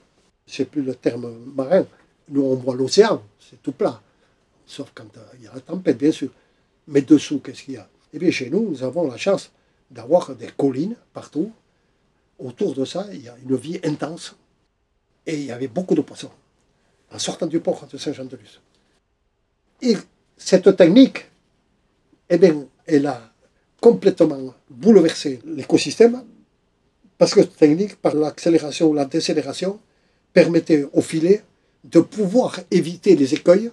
c'est 0.47 0.65
plus 0.65 0.83
le 0.83 0.95
terme 0.95 1.31
marin, 1.55 1.87
nous 2.31 2.43
on 2.43 2.55
voit 2.55 2.75
l'océan, 2.75 3.23
c'est 3.39 3.63
tout 3.63 3.73
plat, 3.73 4.01
sauf 4.67 4.91
quand 4.95 5.17
euh, 5.17 5.25
il 5.39 5.45
y 5.45 5.47
a 5.47 5.55
la 5.55 5.61
tempête, 5.61 5.99
bien 5.99 6.13
sûr. 6.13 6.31
Mais 6.87 7.03
dessous, 7.03 7.41
qu'est-ce 7.41 7.63
qu'il 7.65 7.75
y 7.75 7.77
a? 7.77 7.89
Eh 8.13 8.19
bien, 8.19 8.31
chez 8.31 8.49
nous, 8.49 8.71
nous 8.71 8.83
avons 8.83 9.07
la 9.11 9.19
chance 9.19 9.51
d'avoir 9.91 10.35
des 10.35 10.49
collines 10.57 10.97
partout. 11.13 11.53
Autour 12.39 12.75
de 12.75 12.85
ça, 12.85 13.07
il 13.13 13.23
y 13.23 13.29
a 13.29 13.37
une 13.43 13.57
vie 13.57 13.81
intense. 13.85 14.37
Et 15.27 15.35
il 15.35 15.45
y 15.47 15.53
avait 15.53 15.69
beaucoup 15.69 15.95
de 15.95 16.01
poissons 16.01 16.31
en 17.13 17.19
sortant 17.19 17.47
du 17.47 17.61
port 17.61 17.87
de 17.91 17.99
Saint-Jean-de-Luz. 17.99 18.61
Et 19.83 19.97
cette 20.37 20.77
technique, 20.77 21.27
eh 22.29 22.39
bien, 22.39 22.67
elle 22.87 23.07
a 23.07 23.33
complètement 23.81 24.55
bouleversé 24.71 25.41
l'écosystème 25.47 26.25
parce 27.17 27.35
que 27.35 27.43
cette 27.43 27.57
technique, 27.57 27.97
par 27.97 28.15
l'accélération 28.15 28.89
ou 28.89 28.95
la 28.95 29.05
décélération, 29.05 29.81
permettait 30.33 30.87
au 30.93 31.01
filet 31.01 31.43
de 31.85 32.01
pouvoir 32.01 32.61
éviter 32.71 33.17
les 33.17 33.35
écueils 33.35 33.71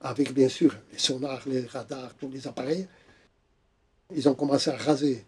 avec 0.00 0.32
bien 0.32 0.48
sûr 0.48 0.74
les 0.92 0.98
sonars, 0.98 1.42
les 1.46 1.66
radars, 1.66 2.14
tous 2.14 2.28
les 2.28 2.46
appareils. 2.46 2.86
Ils 4.14 4.28
ont 4.28 4.34
commencé 4.34 4.70
à 4.70 4.76
raser 4.76 5.24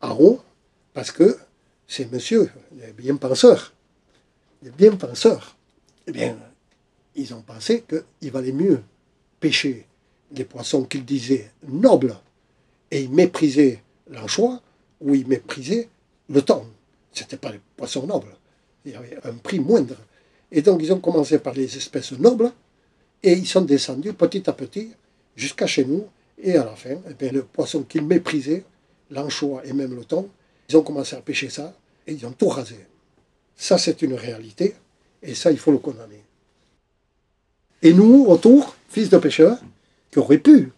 en 0.00 0.16
haut 0.18 0.40
parce 0.92 1.12
que 1.12 1.36
ces 1.88 2.04
messieurs, 2.06 2.50
les 2.76 2.92
bien 2.92 3.16
penseurs, 3.16 3.72
les 4.62 4.70
bien 4.70 4.94
penseurs, 4.94 5.56
eh 6.06 6.12
bien, 6.12 6.36
ils 7.16 7.34
ont 7.34 7.40
pensé 7.40 7.82
qu'il 7.88 8.30
valait 8.30 8.52
mieux 8.52 8.82
pêcher 9.40 9.86
les 10.32 10.44
poissons 10.44 10.84
qu'ils 10.84 11.04
disaient 11.04 11.50
nobles 11.66 12.14
et 12.90 13.02
ils 13.02 13.10
méprisaient 13.10 13.82
l'anchois 14.10 14.60
ou 15.00 15.14
ils 15.14 15.26
méprisaient 15.26 15.88
le 16.28 16.42
thon. 16.42 16.66
Ce 17.12 17.22
n'étaient 17.22 17.38
pas 17.38 17.50
les 17.50 17.60
poissons 17.76 18.06
nobles. 18.06 18.36
Il 18.84 18.92
y 18.92 18.94
avait 18.94 19.18
un 19.24 19.34
prix 19.34 19.58
moindre. 19.58 19.96
Et 20.52 20.62
donc 20.62 20.82
ils 20.82 20.92
ont 20.92 21.00
commencé 21.00 21.38
par 21.38 21.54
les 21.54 21.76
espèces 21.76 22.12
nobles 22.12 22.52
et 23.22 23.32
ils 23.32 23.46
sont 23.46 23.62
descendus 23.62 24.12
petit 24.12 24.48
à 24.48 24.52
petit 24.52 24.90
jusqu'à 25.34 25.66
chez 25.66 25.84
nous. 25.84 26.06
Et 26.40 26.56
à 26.56 26.64
la 26.64 26.76
fin, 26.76 26.96
eh 27.20 27.28
le 27.30 27.42
poisson 27.42 27.82
qu'ils 27.82 28.04
méprisaient, 28.04 28.64
l'anchois 29.10 29.62
et 29.64 29.72
même 29.72 29.94
le 29.94 30.04
thon, 30.04 30.28
ils 30.68 30.76
ont 30.76 30.82
commencé 30.82 31.16
à 31.16 31.20
pêcher 31.20 31.48
ça 31.48 31.74
et 32.06 32.12
ils 32.12 32.26
ont 32.26 32.32
tout 32.32 32.48
rasé. 32.48 32.76
Ça, 33.56 33.78
c'est 33.78 34.02
une 34.02 34.14
réalité 34.14 34.74
et 35.22 35.34
ça, 35.34 35.50
il 35.50 35.58
faut 35.58 35.72
le 35.72 35.78
condamner. 35.78 36.22
Et 37.82 37.92
nous, 37.92 38.26
autour, 38.26 38.76
fils 38.88 39.08
de 39.08 39.18
pêcheurs, 39.18 39.58
qui 40.10 40.18
auraient 40.18 40.38
pu 40.38 40.72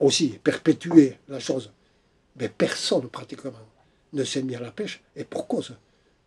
aussi 0.00 0.38
perpétuer 0.42 1.18
la 1.28 1.38
chose, 1.38 1.70
mais 2.36 2.48
personne 2.48 3.08
pratiquement 3.08 3.52
ne 4.12 4.24
s'est 4.24 4.42
mis 4.42 4.56
à 4.56 4.60
la 4.60 4.70
pêche, 4.70 5.02
et 5.16 5.24
pour 5.24 5.46
cause. 5.46 5.74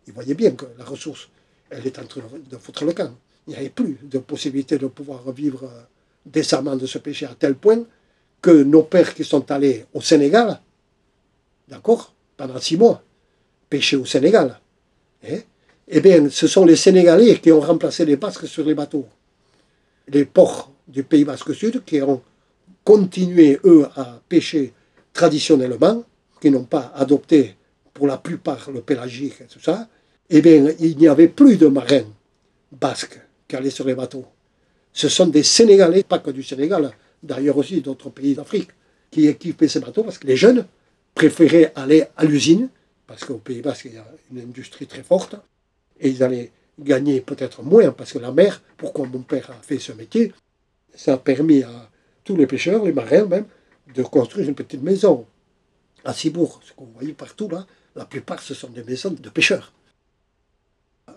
Ils 0.06 0.12
voyaient 0.12 0.34
bien 0.34 0.52
que 0.52 0.66
la 0.78 0.84
ressource, 0.84 1.28
elle 1.70 1.86
est 1.86 1.98
en 1.98 2.06
train 2.06 2.22
de 2.50 2.56
foutre 2.56 2.84
le 2.84 2.92
camp. 2.92 3.14
Il 3.46 3.50
n'y 3.50 3.56
avait 3.56 3.68
plus 3.70 3.98
de 4.02 4.18
possibilité 4.18 4.78
de 4.78 4.86
pouvoir 4.86 5.30
vivre 5.32 5.64
euh, 5.64 5.82
décemment 6.24 6.74
de 6.76 6.86
ce 6.86 6.98
péché 6.98 7.26
à 7.26 7.34
tel 7.34 7.54
point 7.54 7.84
que 8.42 8.50
nos 8.50 8.82
pères 8.82 9.14
qui 9.14 9.24
sont 9.24 9.50
allés 9.50 9.84
au 9.94 10.00
Sénégal, 10.00 10.60
d'accord, 11.68 12.15
pendant 12.36 12.60
six 12.60 12.76
mois, 12.76 13.02
pêcher 13.68 13.96
au 13.96 14.04
Sénégal, 14.04 14.60
hein, 15.28 15.38
eh 15.88 16.00
bien, 16.00 16.28
ce 16.30 16.46
sont 16.46 16.64
les 16.64 16.76
Sénégalais 16.76 17.38
qui 17.38 17.52
ont 17.52 17.60
remplacé 17.60 18.04
les 18.04 18.16
Basques 18.16 18.46
sur 18.46 18.64
les 18.64 18.74
bateaux. 18.74 19.06
Les 20.08 20.24
ports 20.24 20.72
du 20.88 21.02
Pays 21.04 21.24
Basque 21.24 21.54
Sud 21.54 21.84
qui 21.84 22.02
ont 22.02 22.22
continué, 22.84 23.58
eux, 23.64 23.86
à 23.96 24.20
pêcher 24.28 24.72
traditionnellement, 25.12 26.04
qui 26.40 26.50
n'ont 26.50 26.64
pas 26.64 26.92
adopté 26.94 27.56
pour 27.94 28.06
la 28.06 28.18
plupart 28.18 28.70
le 28.70 28.82
pélagique 28.82 29.40
et 29.40 29.44
tout 29.44 29.60
ça, 29.60 29.88
eh 30.28 30.42
bien, 30.42 30.72
il 30.80 30.96
n'y 30.98 31.08
avait 31.08 31.28
plus 31.28 31.56
de 31.56 31.68
marins 31.68 32.04
basques 32.72 33.20
qui 33.48 33.56
allaient 33.56 33.70
sur 33.70 33.86
les 33.86 33.94
bateaux. 33.94 34.26
Ce 34.92 35.08
sont 35.08 35.26
des 35.26 35.42
Sénégalais, 35.42 36.02
pas 36.02 36.18
que 36.18 36.30
du 36.30 36.42
Sénégal, 36.42 36.90
d'ailleurs 37.22 37.56
aussi 37.56 37.80
d'autres 37.80 38.10
pays 38.10 38.34
d'Afrique, 38.34 38.70
qui 39.10 39.26
équipaient 39.26 39.68
ces 39.68 39.80
bateaux 39.80 40.02
parce 40.02 40.18
que 40.18 40.26
les 40.26 40.36
jeunes 40.36 40.66
préféraient 41.16 41.72
aller 41.74 42.04
à 42.16 42.24
l'usine, 42.24 42.68
parce 43.06 43.24
qu'au 43.24 43.38
Pays 43.38 43.62
Basque, 43.62 43.86
il 43.86 43.94
y 43.94 43.98
a 43.98 44.06
une 44.30 44.40
industrie 44.40 44.86
très 44.86 45.02
forte, 45.02 45.34
et 45.98 46.10
ils 46.10 46.22
allaient 46.22 46.52
gagner 46.78 47.22
peut-être 47.22 47.62
moins, 47.62 47.90
parce 47.90 48.12
que 48.12 48.18
la 48.18 48.30
mer, 48.30 48.62
pourquoi 48.76 49.06
mon 49.06 49.22
père 49.22 49.50
a 49.50 49.62
fait 49.62 49.78
ce 49.78 49.92
métier, 49.92 50.32
ça 50.94 51.14
a 51.14 51.16
permis 51.16 51.62
à 51.62 51.90
tous 52.22 52.36
les 52.36 52.46
pêcheurs, 52.46 52.84
les 52.84 52.92
marins 52.92 53.24
même, 53.24 53.46
de 53.94 54.02
construire 54.02 54.46
une 54.46 54.54
petite 54.54 54.82
maison 54.82 55.26
à 56.04 56.12
Cibourg. 56.12 56.60
Ce 56.62 56.72
que 56.72 56.80
vous 56.80 56.92
voyez 56.94 57.14
partout 57.14 57.48
là, 57.48 57.66
la 57.94 58.04
plupart 58.04 58.42
ce 58.42 58.52
sont 58.52 58.68
des 58.68 58.84
maisons 58.84 59.10
de 59.10 59.30
pêcheurs. 59.30 59.72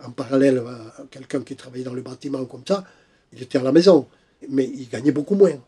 En 0.06 0.12
parallèle, 0.12 0.64
quelqu'un 1.12 1.42
qui 1.42 1.58
travaillait 1.58 1.84
dans 1.84 1.94
le 1.94 2.02
bâtiment 2.02 2.46
comme 2.46 2.64
ça, 2.66 2.86
il 3.34 3.44
était 3.44 3.58
à 3.58 3.64
la 3.64 3.74
maison, 3.74 4.08
mais 4.48 4.64
il 4.64 4.88
gagnait 4.88 5.12
beaucoup 5.12 5.36
moins. 5.36 5.60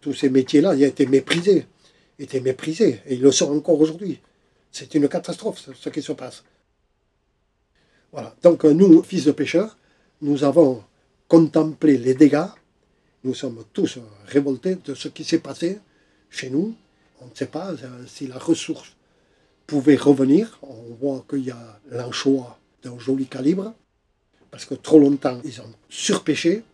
Tous 0.00 0.14
ces 0.14 0.28
métiers-là, 0.28 0.74
ils 0.74 0.82
étaient 0.82 1.06
méprisés, 1.06 1.66
étaient 2.22 2.40
méprisés, 2.40 3.00
et 3.06 3.14
ils 3.14 3.20
le 3.20 3.32
sont 3.32 3.54
encore 3.56 3.80
aujourd'hui. 3.80 4.20
C'est 4.70 4.94
une 4.94 5.08
catastrophe 5.08 5.68
ce 5.74 5.88
qui 5.88 6.02
se 6.02 6.12
passe. 6.12 6.44
Voilà. 8.12 8.34
Donc 8.42 8.64
nous, 8.64 9.02
fils 9.02 9.24
de 9.24 9.32
pêcheurs, 9.32 9.76
nous 10.20 10.44
avons 10.44 10.84
contemplé 11.28 11.96
les 11.96 12.14
dégâts. 12.14 12.50
Nous 13.24 13.34
sommes 13.34 13.64
tous 13.72 13.98
révoltés 14.26 14.76
de 14.76 14.94
ce 14.94 15.08
qui 15.08 15.24
s'est 15.24 15.38
passé 15.38 15.78
chez 16.28 16.50
nous. 16.50 16.74
On 17.20 17.26
ne 17.26 17.34
sait 17.34 17.46
pas 17.46 17.72
euh, 17.72 18.06
si 18.06 18.26
la 18.26 18.38
ressource 18.38 18.96
pouvait 19.66 19.96
revenir. 19.96 20.58
On 20.62 20.94
voit 21.00 21.24
qu'il 21.28 21.44
y 21.44 21.50
a 21.50 21.80
l'anchois 21.90 22.58
d'un 22.82 22.98
joli 22.98 23.26
calibre, 23.26 23.74
parce 24.50 24.64
que 24.64 24.74
trop 24.74 24.98
longtemps, 24.98 25.40
ils 25.44 25.60
ont 25.60 25.72
surpêché. 25.88 26.64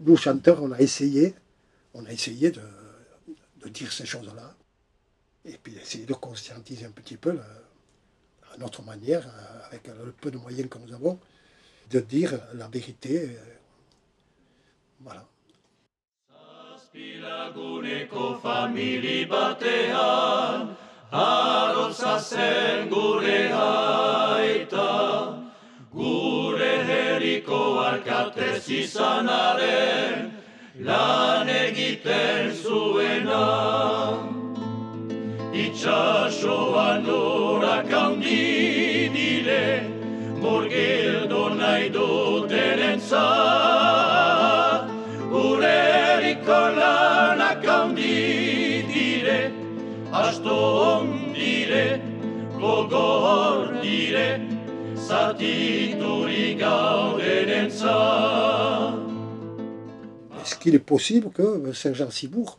Nous, 0.00 0.16
chanteurs, 0.16 0.62
on 0.62 0.72
a 0.72 0.80
essayé, 0.80 1.34
on 1.94 2.04
a 2.04 2.10
essayé 2.10 2.50
de, 2.50 2.60
de 3.62 3.68
dire 3.68 3.92
ces 3.92 4.06
choses-là, 4.06 4.54
et 5.44 5.56
puis 5.58 5.72
d'essayer 5.72 6.06
de 6.06 6.14
conscientiser 6.14 6.84
un 6.86 6.90
petit 6.90 7.16
peu 7.16 7.38
à 8.52 8.56
notre 8.58 8.82
manière, 8.82 9.26
euh, 9.26 9.66
avec 9.66 9.86
le 9.86 10.12
peu 10.12 10.30
de 10.30 10.38
moyens 10.38 10.68
que 10.68 10.78
nous 10.78 10.92
avons, 10.92 11.18
de 11.90 12.00
dire 12.00 12.38
la 12.54 12.68
vérité. 12.68 13.24
Euh, 13.24 13.56
voilà. 15.00 15.26
Gure 30.02 30.39
lan 30.78 31.48
egiten 31.48 32.52
zuena. 32.54 34.18
Itxasoan 35.52 37.04
horak 37.06 37.90
handi 37.90 39.10
dire, 39.14 39.82
murgildu 40.40 41.42
nahi 41.58 41.90
duten 41.90 42.78
entzat. 42.92 43.20
Ureriko 45.42 46.62
lanak 46.78 47.66
handi 47.66 48.86
dire, 48.92 49.40
asto 50.12 51.04
dire, 51.34 52.00
gogor 52.54 53.82
dire, 53.82 54.40
zatiturik 54.94 56.58
gauden 56.58 57.48
entzat. 57.60 58.99
Qu'il 60.60 60.74
est 60.74 60.78
possible 60.78 61.30
que 61.30 61.72
Saint-Jean-Cibourg 61.72 62.58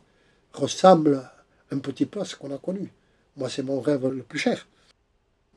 ressemble 0.52 1.30
un 1.70 1.78
petit 1.78 2.06
peu 2.06 2.20
à 2.20 2.24
ce 2.24 2.36
qu'on 2.36 2.52
a 2.54 2.58
connu. 2.58 2.92
Moi, 3.36 3.48
c'est 3.48 3.62
mon 3.62 3.80
rêve 3.80 4.06
le 4.08 4.22
plus 4.22 4.38
cher. 4.38 4.68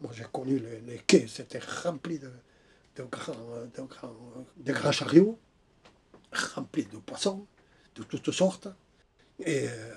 Moi, 0.01 0.12
j'ai 0.13 0.25
connu 0.31 0.62
les, 0.86 0.99
quais, 1.08 1.25
c'était 1.27 1.60
rempli 1.84 2.19
de 2.19 3.03
grands 4.71 4.91
chariots, 4.91 5.39
remplis 6.53 6.86
de 6.86 6.97
poissons 6.97 7.45
de 7.95 8.03
toutes 8.03 8.31
sortes. 8.31 8.67
Et 9.39 9.67
euh, 9.67 9.93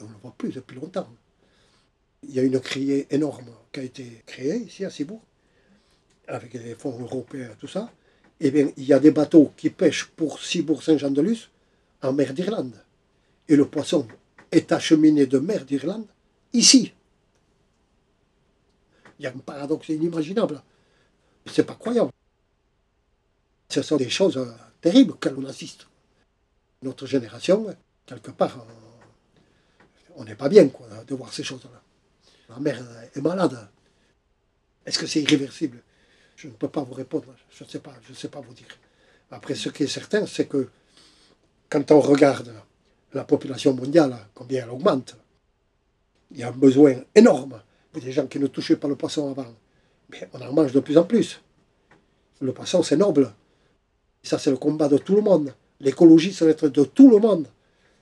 on 0.00 0.04
ne 0.04 0.10
le 0.10 0.16
voit 0.18 0.34
plus 0.36 0.52
depuis 0.52 0.76
longtemps. 0.76 1.08
Il 2.22 2.30
y 2.30 2.40
a 2.40 2.42
une 2.42 2.60
criée 2.60 3.06
énorme 3.10 3.50
qui 3.72 3.80
a 3.80 3.82
été 3.82 4.22
créée 4.26 4.56
ici 4.58 4.84
à 4.84 4.90
Cibourg, 4.90 5.22
avec 6.26 6.54
les 6.54 6.74
fonds 6.74 6.98
européens 6.98 7.50
et 7.52 7.56
tout 7.56 7.68
ça. 7.68 7.92
Eh 8.40 8.50
bien, 8.50 8.72
il 8.76 8.84
y 8.84 8.92
a 8.92 8.98
des 8.98 9.10
bateaux 9.10 9.52
qui 9.56 9.68
pêchent 9.70 10.06
pour 10.06 10.40
Cibourg-Saint-Jean-de-Luz 10.40 11.50
en 12.02 12.12
mer 12.12 12.32
d'Irlande. 12.32 12.82
Et 13.48 13.56
le 13.56 13.66
poisson 13.66 14.08
est 14.50 14.72
acheminé 14.72 15.26
de 15.26 15.38
mer 15.38 15.64
d'Irlande 15.64 16.06
ici. 16.52 16.92
Il 19.18 19.24
y 19.24 19.26
a 19.26 19.30
un 19.30 19.38
paradoxe 19.38 19.90
inimaginable. 19.90 20.62
C'est 21.46 21.64
pas 21.64 21.74
croyable. 21.74 22.10
Ce 23.68 23.82
sont 23.82 23.98
des 23.98 24.08
choses 24.08 24.38
euh, 24.38 24.50
terribles 24.80 25.12
auxquelles 25.12 25.36
on 25.36 25.44
assiste. 25.44 25.86
Notre 26.82 27.06
génération, 27.06 27.66
quelque 28.06 28.30
part, 28.30 28.66
on 30.16 30.24
n'est 30.24 30.34
pas 30.34 30.48
bien 30.48 30.68
quoi, 30.68 30.86
de 31.06 31.14
voir 31.14 31.32
ces 31.32 31.44
choses-là. 31.44 31.82
Ma 32.48 32.58
mère 32.58 32.82
est 33.14 33.20
malade. 33.20 33.68
Est-ce 34.86 34.98
que 34.98 35.06
c'est 35.06 35.20
irréversible? 35.20 35.82
Je 36.40 36.48
ne 36.48 36.52
peux 36.52 36.68
pas 36.68 36.82
vous 36.82 36.94
répondre. 36.94 37.26
Je 37.50 37.64
ne 37.64 37.68
sais 37.68 37.80
pas, 37.80 37.92
je 38.08 38.14
sais 38.14 38.28
pas 38.28 38.40
vous 38.40 38.54
dire. 38.54 38.66
Après, 39.30 39.54
ce 39.54 39.68
qui 39.68 39.82
est 39.82 39.86
certain, 39.86 40.24
c'est 40.24 40.46
que 40.46 40.68
quand 41.68 41.90
on 41.90 42.00
regarde 42.00 42.50
la 43.12 43.24
population 43.24 43.74
mondiale, 43.74 44.16
combien 44.34 44.64
elle 44.64 44.70
augmente, 44.70 45.16
il 46.30 46.38
y 46.38 46.42
a 46.42 46.48
un 46.48 46.52
besoin 46.52 46.94
énorme. 47.14 47.60
A 47.94 48.00
des 48.00 48.10
gens 48.10 48.26
qui 48.26 48.38
ne 48.38 48.46
touchaient 48.46 48.76
pas 48.76 48.88
le 48.88 48.96
poisson 48.96 49.30
avant. 49.30 49.52
Mais 50.08 50.30
on 50.32 50.40
en 50.40 50.50
mange 50.54 50.72
de 50.72 50.80
plus 50.80 50.96
en 50.96 51.04
plus. 51.04 51.42
Le 52.40 52.52
poisson, 52.52 52.82
c'est 52.82 52.96
noble. 52.96 53.30
Ça, 54.22 54.38
c'est 54.38 54.50
le 54.50 54.56
combat 54.56 54.88
de 54.88 54.96
tout 54.96 55.16
le 55.16 55.22
monde. 55.22 55.52
L'écologie, 55.78 56.32
ça 56.32 56.46
va 56.46 56.52
être 56.52 56.68
de 56.68 56.84
tout 56.84 57.10
le 57.10 57.18
monde. 57.18 57.48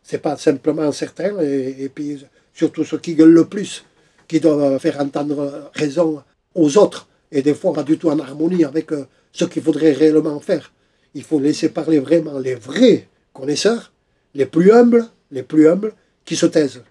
C'est 0.05 0.19
pas 0.19 0.37
simplement 0.37 0.93
certains, 0.93 1.41
et, 1.41 1.91
puis 1.93 2.25
surtout 2.55 2.85
ceux 2.85 2.99
qui 2.99 3.17
gueulent 3.17 3.33
le 3.33 3.49
plus, 3.49 3.85
qui 4.29 4.39
doivent 4.39 4.79
faire 4.79 5.01
entendre 5.01 5.71
raison 5.75 6.23
aux 6.55 6.79
autres, 6.79 7.08
et 7.31 7.43
des 7.43 7.55
fois 7.55 7.73
pas 7.73 7.83
du 7.83 7.99
tout 7.99 8.09
en 8.09 8.19
harmonie 8.19 8.65
avec 8.65 8.93
euh, 8.93 9.07
ce 9.33 9.45
qu'il 9.45 9.63
faudrait 9.63 9.93
réellement 9.93 10.41
faire. 10.41 10.73
Il 11.15 11.23
faut 11.23 11.41
laisser 11.41 11.69
parler 11.71 11.99
vraiment 11.99 12.39
les 12.39 12.55
vrais 12.55 13.09
connaisseurs, 13.33 13.93
les 14.35 14.47
plus 14.47 14.73
humbles, 14.73 15.07
les 15.31 15.43
plus 15.43 15.69
humbles, 15.69 15.93
qui 16.25 16.37
se 16.37 16.47
taisent. 16.47 16.83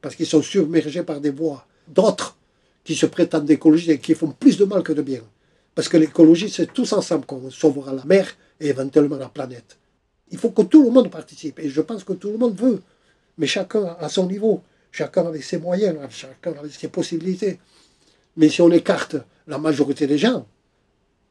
Parce 0.00 0.14
qu'ils 0.14 0.26
sont 0.26 0.42
submergés 0.42 1.02
par 1.02 1.20
des 1.20 1.30
voix 1.30 1.66
d'autres 1.86 2.36
qui 2.84 2.94
se 2.94 3.06
prétendent 3.06 3.50
écologistes 3.50 3.90
et 3.90 3.98
qui 3.98 4.14
font 4.14 4.30
plus 4.30 4.56
de 4.56 4.64
mal 4.64 4.82
que 4.82 4.92
de 4.92 5.02
bien. 5.02 5.22
Parce 5.74 5.88
que 5.88 5.96
l'écologie, 5.96 6.50
c'est 6.50 6.72
tous 6.72 6.92
ensemble 6.92 7.24
qu'on 7.24 7.50
sauvera 7.50 7.92
la 7.92 8.04
mer 8.04 8.26
et 8.60 8.68
éventuellement 8.68 9.16
la 9.16 9.28
planète. 9.28 9.78
Il 10.30 10.38
faut 10.38 10.50
que 10.50 10.62
tout 10.62 10.84
le 10.84 10.90
monde 10.90 11.10
participe. 11.10 11.58
Et 11.60 11.68
je 11.68 11.80
pense 11.80 12.04
que 12.04 12.14
tout 12.14 12.30
le 12.30 12.38
monde 12.38 12.58
veut. 12.58 12.82
Mais 13.36 13.46
chacun 13.46 13.96
à 14.00 14.08
son 14.08 14.26
niveau. 14.26 14.62
Chacun 14.90 15.26
avec 15.26 15.42
ses 15.44 15.58
moyens. 15.58 15.96
Chacun 16.10 16.52
avec 16.58 16.72
ses 16.72 16.88
possibilités. 16.88 17.58
Mais 18.36 18.48
si 18.48 18.62
on 18.62 18.70
écarte 18.70 19.16
la 19.46 19.58
majorité 19.58 20.06
des 20.06 20.18
gens, 20.18 20.46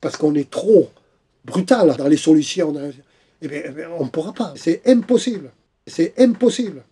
parce 0.02 0.18
qu'on 0.18 0.36
est 0.36 0.50
trop 0.50 0.90
brutal 1.46 1.96
dans 1.98 2.08
les 2.08 2.18
solutions, 2.18 2.74
eh 3.42 3.48
bien, 3.48 3.90
on 4.00 4.06
ne 4.06 4.10
pourra 4.10 4.34
pas. 4.34 4.54
C'est 4.56 4.82
impossible. 4.88 5.52
C'est 5.86 6.14
impossible. 6.20 6.84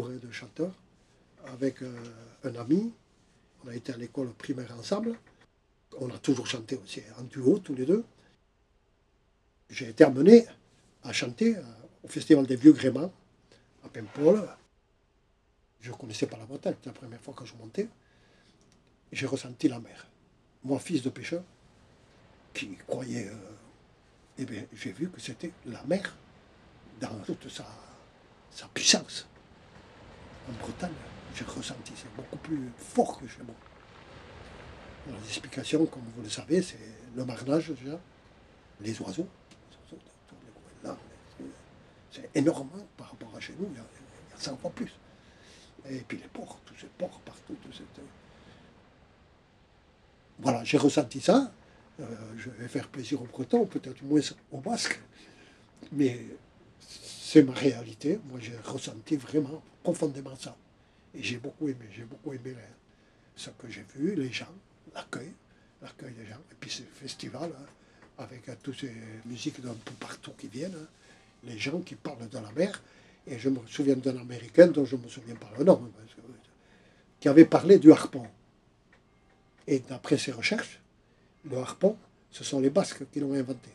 Hein, 0.00 0.18
de 0.22 0.30
chanteur, 0.30 0.72
avec 1.46 1.82
euh, 1.82 1.92
un 2.44 2.54
ami, 2.56 2.92
on 3.64 3.68
a 3.68 3.74
été 3.74 3.92
à 3.92 3.96
l'école 3.96 4.32
primaire 4.32 4.74
ensemble, 4.78 5.18
on 6.00 6.08
a 6.10 6.18
toujours 6.18 6.46
chanté 6.46 6.76
aussi 6.76 7.02
en 7.18 7.24
duo 7.24 7.58
tous 7.58 7.74
les 7.74 7.84
deux. 7.84 8.04
J'ai 9.68 9.88
été 9.90 10.04
amené 10.04 10.46
à 11.02 11.12
chanter 11.12 11.56
euh, 11.56 11.62
au 12.02 12.08
Festival 12.08 12.46
des 12.46 12.56
Vieux 12.56 12.72
Gréments, 12.72 13.12
à 13.84 13.88
Paimpol. 13.88 14.48
Je 15.80 15.90
ne 15.90 15.96
connaissais 15.96 16.26
pas 16.26 16.38
la 16.38 16.46
Bretagne, 16.46 16.74
c'était 16.76 16.90
la 16.90 17.00
première 17.00 17.20
fois 17.20 17.34
que 17.34 17.44
je 17.44 17.54
montais. 17.54 17.88
J'ai 19.10 19.26
ressenti 19.26 19.68
la 19.68 19.80
mer. 19.80 20.06
Moi, 20.64 20.78
fils 20.78 21.02
de 21.02 21.10
pêcheur, 21.10 21.42
qui 22.54 22.76
croyait. 22.86 23.28
Euh, 23.28 23.34
eh 24.38 24.44
bien, 24.44 24.64
j'ai 24.72 24.92
vu 24.92 25.10
que 25.10 25.20
c'était 25.20 25.52
la 25.66 25.82
mer 25.84 26.16
dans 27.00 27.18
toute 27.26 27.48
sa, 27.50 27.66
sa 28.50 28.66
puissance. 28.68 29.26
En 30.48 30.52
Bretagne, 30.60 30.92
j'ai 31.34 31.44
ressenti, 31.44 31.92
c'est 31.96 32.14
beaucoup 32.16 32.36
plus 32.36 32.70
fort 32.76 33.18
que 33.20 33.26
chez 33.28 33.42
moi. 33.42 33.54
Les 35.08 35.28
explications, 35.28 35.86
comme 35.86 36.02
vous 36.16 36.22
le 36.22 36.28
savez, 36.28 36.62
c'est 36.62 36.78
le 37.16 37.24
marnage 37.24 37.70
déjà, 37.70 37.98
les 38.80 39.00
oiseaux, 39.00 39.28
c'est 42.12 42.28
énorme 42.34 42.68
par 42.96 43.10
rapport 43.10 43.34
à 43.34 43.40
chez 43.40 43.54
nous, 43.58 43.66
il 43.70 43.76
y, 43.76 43.80
a, 43.80 43.84
100 44.36 44.56
fois 44.58 44.70
plus. 44.70 44.92
Et 45.88 46.00
puis 46.00 46.18
les 46.18 46.28
porcs, 46.28 46.58
tous 46.66 46.76
ces 46.76 46.86
porcs 46.98 47.20
partout. 47.20 47.56
Voilà, 50.38 50.62
j'ai 50.64 50.76
ressenti 50.76 51.20
ça. 51.20 51.52
Euh, 52.00 52.04
je 52.36 52.50
vais 52.50 52.68
faire 52.68 52.88
plaisir 52.88 53.22
aux 53.22 53.26
Bretons, 53.26 53.64
peut-être 53.66 54.02
moins 54.02 54.20
aux 54.50 54.58
Basques. 54.58 55.00
Mais 55.92 56.20
c'est 57.32 57.42
ma 57.44 57.54
réalité. 57.54 58.20
Moi, 58.28 58.40
j'ai 58.40 58.56
ressenti 58.62 59.16
vraiment 59.16 59.62
profondément 59.82 60.36
ça. 60.36 60.54
Et 61.14 61.22
j'ai 61.22 61.38
beaucoup 61.38 61.66
aimé. 61.66 61.86
J'ai 61.96 62.04
beaucoup 62.04 62.34
aimé 62.34 62.54
ce 63.34 63.48
que 63.48 63.70
j'ai 63.70 63.86
vu, 63.96 64.14
les 64.14 64.30
gens, 64.30 64.54
l'accueil, 64.94 65.32
l'accueil 65.80 66.12
des 66.12 66.26
gens. 66.26 66.42
Et 66.50 66.54
puis 66.60 66.70
ce 66.70 66.82
festival, 66.82 67.50
hein, 67.58 67.64
avec 68.18 68.46
euh, 68.50 68.54
toutes 68.62 68.80
ces 68.80 68.92
musiques 69.24 69.62
d'un 69.62 69.72
peu 69.72 69.94
partout 69.98 70.32
qui 70.36 70.48
viennent. 70.48 70.74
Hein 70.74 70.86
les 71.44 71.58
gens 71.58 71.80
qui 71.80 71.94
parlent 71.94 72.28
de 72.28 72.38
la 72.38 72.52
mer. 72.52 72.82
Et 73.26 73.38
je 73.38 73.48
me 73.48 73.58
souviens 73.66 73.96
d'un 73.96 74.18
Américain 74.18 74.66
dont 74.66 74.84
je 74.84 74.96
ne 74.96 75.02
me 75.02 75.08
souviens 75.08 75.36
pas 75.36 75.50
le 75.56 75.64
nom, 75.64 75.90
qui 77.18 77.28
avait 77.28 77.46
parlé 77.46 77.78
du 77.78 77.92
harpon. 77.92 78.26
Et 79.66 79.78
d'après 79.78 80.18
ses 80.18 80.32
recherches, 80.32 80.80
le 81.48 81.56
harpon, 81.56 81.96
ce 82.30 82.44
sont 82.44 82.60
les 82.60 82.68
Basques 82.68 83.08
qui 83.10 83.20
l'ont 83.20 83.32
inventé. 83.32 83.70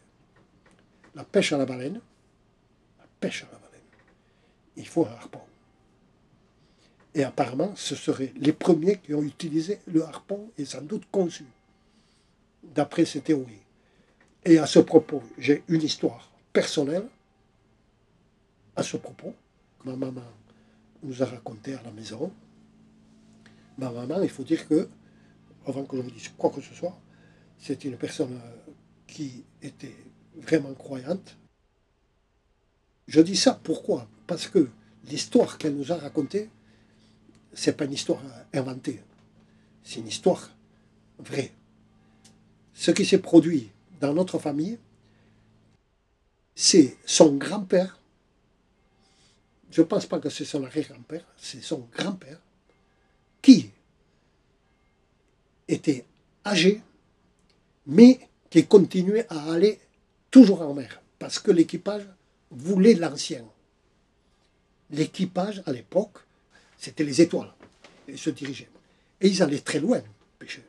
La 1.15 1.23
pêche 1.23 1.53
à 1.53 1.57
la 1.57 1.65
baleine, 1.65 2.01
pêche 3.19 3.43
à 3.43 3.47
la 3.51 3.59
baleine, 3.59 3.81
il 4.75 4.87
faut 4.87 5.05
un 5.05 5.11
harpon. 5.11 5.41
Et 7.13 7.23
apparemment, 7.23 7.73
ce 7.75 7.95
seraient 7.95 8.33
les 8.37 8.53
premiers 8.53 8.97
qui 8.97 9.13
ont 9.13 9.23
utilisé 9.23 9.79
le 9.87 10.03
harpon 10.03 10.51
et 10.57 10.65
sans 10.65 10.81
doute 10.81 11.05
conçu, 11.11 11.45
d'après 12.63 13.05
ces 13.05 13.21
théories. 13.21 13.61
Et 14.45 14.59
à 14.59 14.67
ce 14.67 14.79
propos, 14.79 15.23
j'ai 15.37 15.63
une 15.67 15.81
histoire 15.81 16.31
personnelle 16.53 17.07
à 18.75 18.83
ce 18.83 18.97
propos, 18.97 19.33
ma 19.83 19.95
maman 19.95 20.21
nous 21.03 21.23
a 21.23 21.25
raconté 21.25 21.73
à 21.73 21.81
la 21.83 21.91
maison. 21.91 22.31
Ma 23.77 23.91
maman, 23.91 24.21
il 24.21 24.29
faut 24.29 24.43
dire 24.43 24.67
que, 24.67 24.87
avant 25.65 25.83
que 25.83 25.97
je 25.97 26.01
vous 26.01 26.11
dise 26.11 26.29
quoi 26.37 26.49
que 26.51 26.61
ce 26.61 26.73
soit, 26.73 26.97
c'est 27.57 27.83
une 27.85 27.97
personne 27.97 28.39
qui 29.07 29.43
était 29.61 29.95
vraiment 30.35 30.73
croyante. 30.73 31.37
Je 33.07 33.21
dis 33.21 33.37
ça 33.37 33.59
pourquoi? 33.63 34.07
Parce 34.27 34.47
que 34.47 34.69
l'histoire 35.05 35.57
qu'elle 35.57 35.75
nous 35.75 35.91
a 35.91 35.97
racontée, 35.97 36.49
c'est 37.53 37.75
pas 37.75 37.85
une 37.85 37.93
histoire 37.93 38.21
inventée, 38.53 39.01
c'est 39.83 39.99
une 39.99 40.07
histoire 40.07 40.51
vraie. 41.17 41.51
Ce 42.73 42.91
qui 42.91 43.05
s'est 43.05 43.19
produit 43.19 43.71
dans 43.99 44.13
notre 44.13 44.37
famille, 44.37 44.77
c'est 46.53 46.97
son 47.05 47.35
grand-père. 47.35 47.99
Je 49.71 49.81
ne 49.81 49.87
pense 49.87 50.05
pas 50.05 50.19
que 50.19 50.29
c'est 50.29 50.45
son 50.45 50.63
arrière-grand-père, 50.63 51.25
c'est 51.37 51.63
son 51.63 51.87
grand-père, 51.91 52.39
qui 53.41 53.69
était 55.67 56.05
âgé, 56.45 56.81
mais 57.85 58.19
qui 58.49 58.65
continuait 58.65 59.27
à 59.29 59.53
aller 59.53 59.79
toujours 60.29 60.61
en 60.61 60.73
mer, 60.73 61.01
parce 61.19 61.39
que 61.39 61.51
l'équipage 61.51 62.05
voulait 62.51 62.93
l'ancien. 62.93 63.45
L'équipage, 64.89 65.61
à 65.65 65.71
l'époque, 65.71 66.19
c'était 66.77 67.03
les 67.03 67.21
étoiles, 67.21 67.53
ils 68.07 68.17
se 68.17 68.29
dirigeaient. 68.29 68.69
Et 69.19 69.27
ils 69.27 69.41
allaient 69.41 69.59
très 69.59 69.79
loin 69.79 70.01
pêcher, 70.39 70.63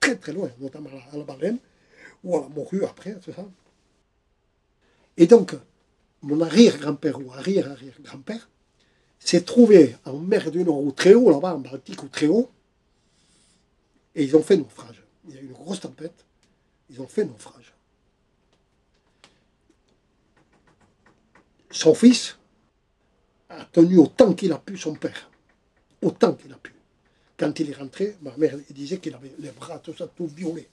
très 0.00 0.16
très 0.16 0.32
loin, 0.32 0.50
notamment 0.60 0.90
à 1.12 1.16
la 1.16 1.24
baleine, 1.24 1.58
ou 2.24 2.36
à 2.36 2.42
la 2.42 2.48
morue 2.48 2.84
après, 2.84 3.14
tout 3.20 3.32
ça. 3.32 3.46
Et 5.16 5.26
donc, 5.26 5.54
mon 6.22 6.40
arrière-grand-père 6.40 7.18
ou 7.20 7.32
arrière-arrière-grand-père 7.32 8.48
s'est 9.18 9.42
trouvé 9.42 9.96
en 10.04 10.18
mer 10.18 10.50
du 10.50 10.64
Nord 10.64 10.82
ou 10.82 10.92
très 10.92 11.14
haut, 11.14 11.30
là-bas, 11.30 11.54
en 11.54 11.58
Baltique 11.58 12.02
ou 12.02 12.08
très 12.08 12.28
haut, 12.28 12.50
et 14.14 14.24
ils 14.24 14.36
ont 14.36 14.42
fait 14.42 14.56
naufrage. 14.56 15.02
Il 15.28 15.34
y 15.34 15.38
a 15.38 15.40
eu 15.40 15.46
une 15.46 15.52
grosse 15.52 15.80
tempête, 15.80 16.24
ils 16.90 17.00
ont 17.00 17.06
fait 17.06 17.24
naufrage. 17.24 17.74
Son 21.70 21.94
fils 21.94 22.36
a 23.48 23.64
tenu 23.64 23.98
autant 23.98 24.34
qu'il 24.34 24.52
a 24.52 24.58
pu 24.58 24.76
son 24.76 24.94
père, 24.94 25.30
autant 26.02 26.34
qu'il 26.34 26.52
a 26.52 26.56
pu. 26.56 26.72
quand 27.38 27.60
il 27.60 27.70
est 27.70 27.74
rentré, 27.74 28.16
ma 28.22 28.36
mère 28.36 28.58
disait 28.70 28.98
qu'il 28.98 29.14
avait 29.14 29.32
les 29.38 29.50
bras, 29.50 29.78
tout 29.78 29.94
ça, 29.94 30.08
tout 30.08 30.26
violé. 30.26 30.68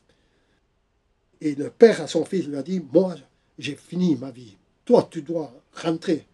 Et 1.40 1.54
le 1.54 1.70
père 1.70 2.02
à 2.02 2.08
son 2.08 2.26
fils 2.26 2.48
lui 2.48 2.58
a 2.58 2.64
dit, 2.64 2.82
moi, 2.92 3.16
j'ai 3.60 3.76
fini 3.76 4.16
ma 4.16 4.32
vie. 4.32 4.58
Toi, 4.84 5.08
tu 5.12 5.22
dois 5.22 5.54
rentrer. 5.74 6.26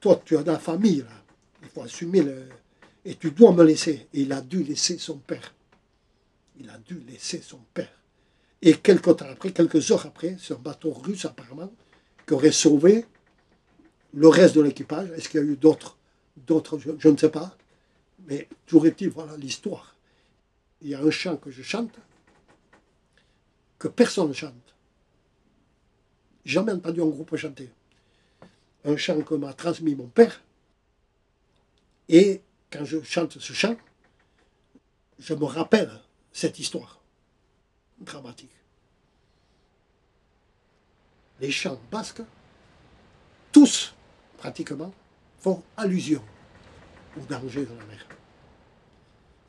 Toi, 0.00 0.22
tu 0.24 0.36
as 0.36 0.42
la 0.42 0.58
famille, 0.58 0.98
là. 0.98 1.22
Il 1.62 1.68
faut 1.68 1.82
assumer 1.82 2.22
le... 2.22 2.48
Et 3.04 3.16
tu 3.16 3.30
dois 3.32 3.52
me 3.52 3.64
laisser. 3.64 4.08
Et 4.14 4.22
il 4.22 4.32
a 4.32 4.40
dû 4.40 4.62
laisser 4.62 4.98
son 4.98 5.18
père. 5.18 5.54
Il 6.58 6.70
a 6.70 6.78
dû 6.78 7.00
laisser 7.08 7.42
son 7.42 7.60
père. 7.74 7.92
Et 8.62 8.74
quelques 8.74 9.16
temps 9.16 9.26
après, 9.30 9.52
quelques 9.52 9.90
heures 9.90 10.06
après, 10.06 10.36
c'est 10.38 10.54
un 10.54 10.58
bateau 10.58 10.92
russe 10.92 11.24
apparemment, 11.24 11.72
qui 12.26 12.34
aurait 12.34 12.52
sauvé 12.52 13.06
le 14.12 14.28
reste 14.28 14.54
de 14.54 14.62
l'équipage. 14.62 15.10
Est-ce 15.10 15.28
qu'il 15.28 15.40
y 15.40 15.42
a 15.42 15.46
eu 15.46 15.56
d'autres 15.56 15.96
D'autres, 16.36 16.78
je, 16.78 17.08
ne 17.08 17.16
sais 17.16 17.30
pas. 17.30 17.56
Mais 18.26 18.48
toujours 18.66 18.86
est-il, 18.86 19.10
voilà 19.10 19.36
l'histoire. 19.36 19.96
Il 20.80 20.88
y 20.88 20.94
a 20.94 21.00
un 21.00 21.10
chant 21.10 21.36
que 21.36 21.50
je 21.50 21.62
chante, 21.62 21.94
que 23.78 23.88
personne 23.88 24.28
ne 24.28 24.32
chante. 24.32 24.54
Jamais 26.44 26.72
entendu 26.72 27.02
un 27.02 27.06
groupe 27.06 27.36
chanter. 27.36 27.70
Un 28.84 28.96
chant 28.96 29.20
que 29.20 29.34
m'a 29.34 29.52
transmis 29.52 29.94
mon 29.94 30.06
père. 30.06 30.42
Et 32.08 32.40
quand 32.70 32.84
je 32.84 33.02
chante 33.02 33.38
ce 33.38 33.52
chant, 33.52 33.76
je 35.18 35.34
me 35.34 35.44
rappelle 35.44 35.90
cette 36.32 36.58
histoire 36.58 37.00
dramatique. 37.98 38.50
Les 41.40 41.50
chants 41.50 41.80
basques, 41.90 42.22
tous 43.52 43.94
pratiquement, 44.40 44.92
font 45.38 45.62
allusion 45.76 46.22
au 47.16 47.20
danger 47.26 47.60
de 47.60 47.74
la 47.78 47.84
mer. 47.84 48.06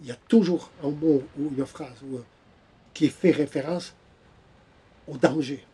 Il 0.01 0.07
y 0.07 0.11
a 0.11 0.17
toujours 0.27 0.69
un 0.83 0.89
mot 0.89 1.23
ou 1.39 1.49
une 1.55 1.65
phrase 1.65 2.03
qui 2.93 3.07
fait 3.07 3.31
référence 3.31 3.93
au 5.07 5.17
danger 5.17 5.65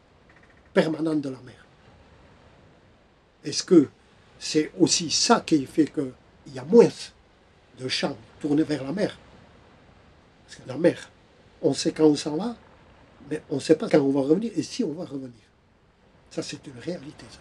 permanent 0.73 1.15
de 1.15 1.29
la 1.29 1.41
mer. 1.41 1.65
Est-ce 3.43 3.63
que 3.63 3.89
c'est 4.37 4.71
aussi 4.79 5.09
ça 5.09 5.41
qui 5.41 5.65
fait 5.65 5.87
qu'il 5.87 6.53
y 6.53 6.59
a 6.59 6.63
moins 6.63 6.89
de 7.79 7.87
chants 7.87 8.17
tournés 8.39 8.63
vers 8.63 8.83
la 8.83 8.91
mer? 8.91 9.17
Parce 10.45 10.59
que 10.59 10.67
la 10.67 10.77
mer, 10.77 11.09
on 11.61 11.73
sait 11.73 11.91
quand 11.91 12.05
on 12.05 12.15
s'en 12.15 12.37
va, 12.37 12.55
mais 13.31 13.41
on 13.49 13.55
ne 13.55 13.59
sait 13.61 13.75
pas 13.75 13.89
quand 13.89 13.99
on 13.99 14.11
va 14.11 14.21
revenir 14.21 14.51
et 14.55 14.63
si 14.63 14.83
on 14.83 14.93
va 14.93 15.05
revenir. 15.05 15.47
Ça, 16.29 16.43
c'est 16.43 16.65
une 16.67 16.79
réalité. 16.79 17.25
Ça. 17.31 17.39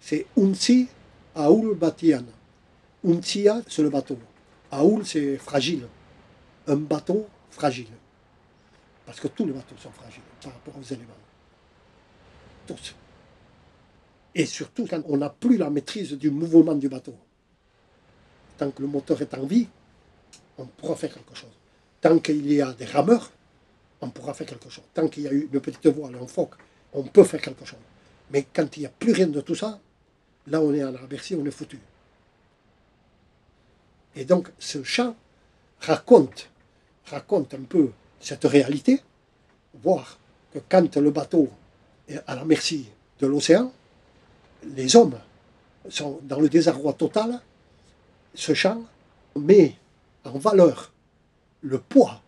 C'est 0.00 0.26
Unsi 0.36 0.88
Aoul 1.34 1.76
Batian. 1.76 2.24
Unsia, 3.04 3.62
c'est 3.68 3.82
le 3.82 3.90
bateau. 3.90 4.18
Aoul, 4.70 5.06
c'est 5.06 5.36
fragile. 5.36 5.86
Un 6.66 6.76
bateau 6.76 7.26
fragile. 7.50 7.88
Parce 9.06 9.20
que 9.20 9.28
tous 9.28 9.46
les 9.46 9.52
bateaux 9.52 9.76
sont 9.76 9.90
fragiles 9.90 10.22
par 10.42 10.52
rapport 10.52 10.74
aux 10.78 10.82
éléments. 10.82 11.14
Tous. 12.66 12.94
Et 14.34 14.46
surtout 14.46 14.86
quand 14.88 15.02
on 15.08 15.16
n'a 15.16 15.30
plus 15.30 15.56
la 15.56 15.70
maîtrise 15.70 16.12
du 16.12 16.30
mouvement 16.30 16.74
du 16.74 16.88
bateau. 16.88 17.14
Tant 18.56 18.70
que 18.70 18.82
le 18.82 18.88
moteur 18.88 19.20
est 19.20 19.34
en 19.34 19.44
vie, 19.44 19.66
on 20.58 20.66
pourra 20.66 20.94
faire 20.94 21.12
quelque 21.12 21.34
chose. 21.34 21.50
Tant 22.00 22.18
qu'il 22.18 22.50
y 22.50 22.62
a 22.62 22.72
des 22.72 22.84
rameurs, 22.84 23.32
on 24.00 24.10
pourra 24.10 24.34
faire 24.34 24.46
quelque 24.46 24.70
chose. 24.70 24.84
Tant 24.94 25.08
qu'il 25.08 25.24
y 25.24 25.28
a 25.28 25.32
eu 25.32 25.48
une 25.52 25.60
petite 25.60 25.86
voile, 25.88 26.14
un 26.14 26.26
phoque, 26.26 26.54
on 26.92 27.02
peut 27.02 27.24
faire 27.24 27.40
quelque 27.40 27.64
chose. 27.64 27.80
Mais 28.30 28.46
quand 28.52 28.76
il 28.76 28.80
n'y 28.80 28.86
a 28.86 28.90
plus 28.90 29.12
rien 29.12 29.26
de 29.26 29.40
tout 29.40 29.54
ça, 29.54 29.80
là 30.50 30.60
on 30.60 30.74
est 30.74 30.84
en 30.84 30.92
Bercy, 31.08 31.34
on 31.34 31.44
est 31.46 31.50
foutu. 31.50 31.78
Et 34.14 34.24
donc 34.24 34.50
ce 34.58 34.82
chant 34.82 35.16
raconte, 35.80 36.50
raconte 37.06 37.54
un 37.54 37.62
peu 37.62 37.90
cette 38.20 38.44
réalité, 38.44 39.00
voir 39.82 40.18
que 40.52 40.58
quand 40.68 40.96
le 40.96 41.10
bateau 41.10 41.48
est 42.08 42.20
à 42.26 42.34
la 42.34 42.44
merci 42.44 42.88
de 43.20 43.26
l'océan, 43.26 43.72
les 44.64 44.96
hommes 44.96 45.18
sont 45.88 46.20
dans 46.22 46.40
le 46.40 46.48
désarroi 46.48 46.92
total. 46.92 47.40
Ce 48.34 48.52
chant 48.52 48.82
met 49.36 49.76
en 50.24 50.38
valeur 50.38 50.92
le 51.62 51.78
poids, 51.78 52.20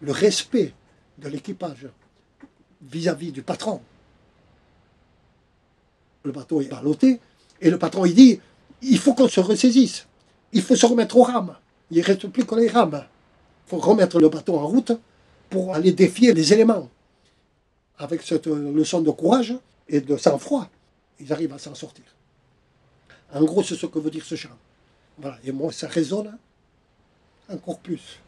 le 0.00 0.12
respect 0.12 0.72
de 1.18 1.28
l'équipage 1.28 1.88
vis-à-vis 2.82 3.32
du 3.32 3.42
patron. 3.42 3.80
Le 6.24 6.32
bateau 6.32 6.60
est 6.60 6.68
ballotté 6.68 7.20
et 7.64 7.70
le 7.70 7.78
patron 7.78 8.04
il 8.04 8.14
dit 8.14 8.40
il 8.82 8.98
faut 8.98 9.14
qu'on 9.14 9.28
se 9.28 9.40
ressaisisse, 9.40 10.06
il 10.52 10.62
faut 10.62 10.76
se 10.76 10.86
remettre 10.86 11.16
aux 11.16 11.22
rames. 11.22 11.56
Il 11.90 11.98
ne 11.98 12.04
reste 12.04 12.28
plus 12.28 12.44
que 12.44 12.54
les 12.54 12.68
rames. 12.68 13.04
Il 13.66 13.70
faut 13.70 13.78
remettre 13.78 14.20
le 14.20 14.28
bateau 14.28 14.56
en 14.56 14.66
route 14.66 14.92
pour 15.48 15.74
aller 15.74 15.92
défier 15.92 16.34
les 16.34 16.52
éléments. 16.52 16.90
Avec 17.98 18.22
cette 18.22 18.46
leçon 18.46 19.00
de 19.00 19.10
courage 19.10 19.54
et 19.88 20.00
de 20.00 20.16
sang-froid, 20.16 20.68
ils 21.18 21.32
arrivent 21.32 21.54
à 21.54 21.58
s'en 21.58 21.74
sortir. 21.74 22.04
En 23.32 23.42
gros, 23.44 23.62
c'est 23.62 23.76
ce 23.76 23.86
que 23.86 23.98
veut 23.98 24.10
dire 24.10 24.24
ce 24.24 24.34
chant. 24.34 24.50
Voilà. 25.18 25.38
Et 25.44 25.52
moi, 25.52 25.72
ça 25.72 25.88
résonne 25.88 26.36
encore 27.48 27.78
plus. 27.78 28.20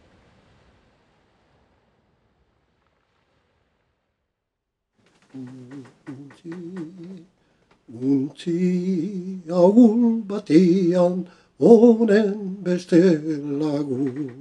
Untzi 7.89 9.39
aul 9.49 10.23
batean 10.27 11.25
honen 11.61 12.57
beste 12.65 13.21
lagun. 13.61 14.33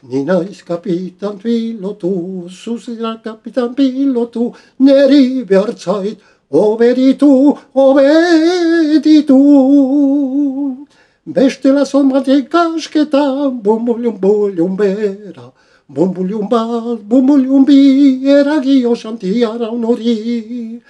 Ni 0.03 0.25
naiz 0.25 0.63
kapitan 0.63 1.39
pilotu, 1.39 2.49
zuzera 2.49 3.23
kapitan 3.25 3.75
pilotu, 3.75 4.53
neri 4.81 5.45
behar 5.45 5.73
zait, 5.77 6.19
oberitu, 6.51 7.57
oberitu. 7.75 9.39
Bestela 11.27 11.85
zonbatek 11.85 12.51
kasketan, 12.51 13.63
bumbulium 13.63 14.17
bulium 14.21 14.77
bera, 14.77 15.53
Bumbulium 15.89 16.49
bat, 16.49 17.01
bumbulium 17.05 17.67
bi, 17.67 18.25
eragio 18.25 18.95
santiara 18.97 19.69
honori. 19.69 20.81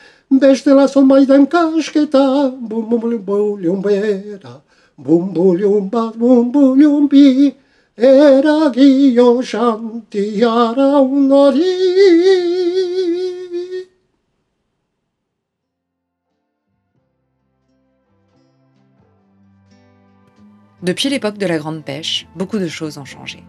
Depuis 20.83 21.09
l'époque 21.11 21.39
de 21.39 21.47
la 21.47 21.59
Grande 21.59 21.85
Pêche, 21.85 22.27
beaucoup 22.35 22.59
de 22.59 22.67
choses 22.67 22.99
ont 22.99 23.05
changé. 23.05 23.45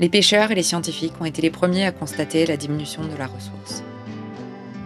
Les 0.00 0.08
pêcheurs 0.08 0.50
et 0.50 0.56
les 0.56 0.64
scientifiques 0.64 1.12
ont 1.20 1.24
été 1.24 1.40
les 1.40 1.50
premiers 1.50 1.86
à 1.86 1.92
constater 1.92 2.46
la 2.46 2.56
diminution 2.56 3.02
de 3.02 3.16
la 3.16 3.28
ressource. 3.28 3.84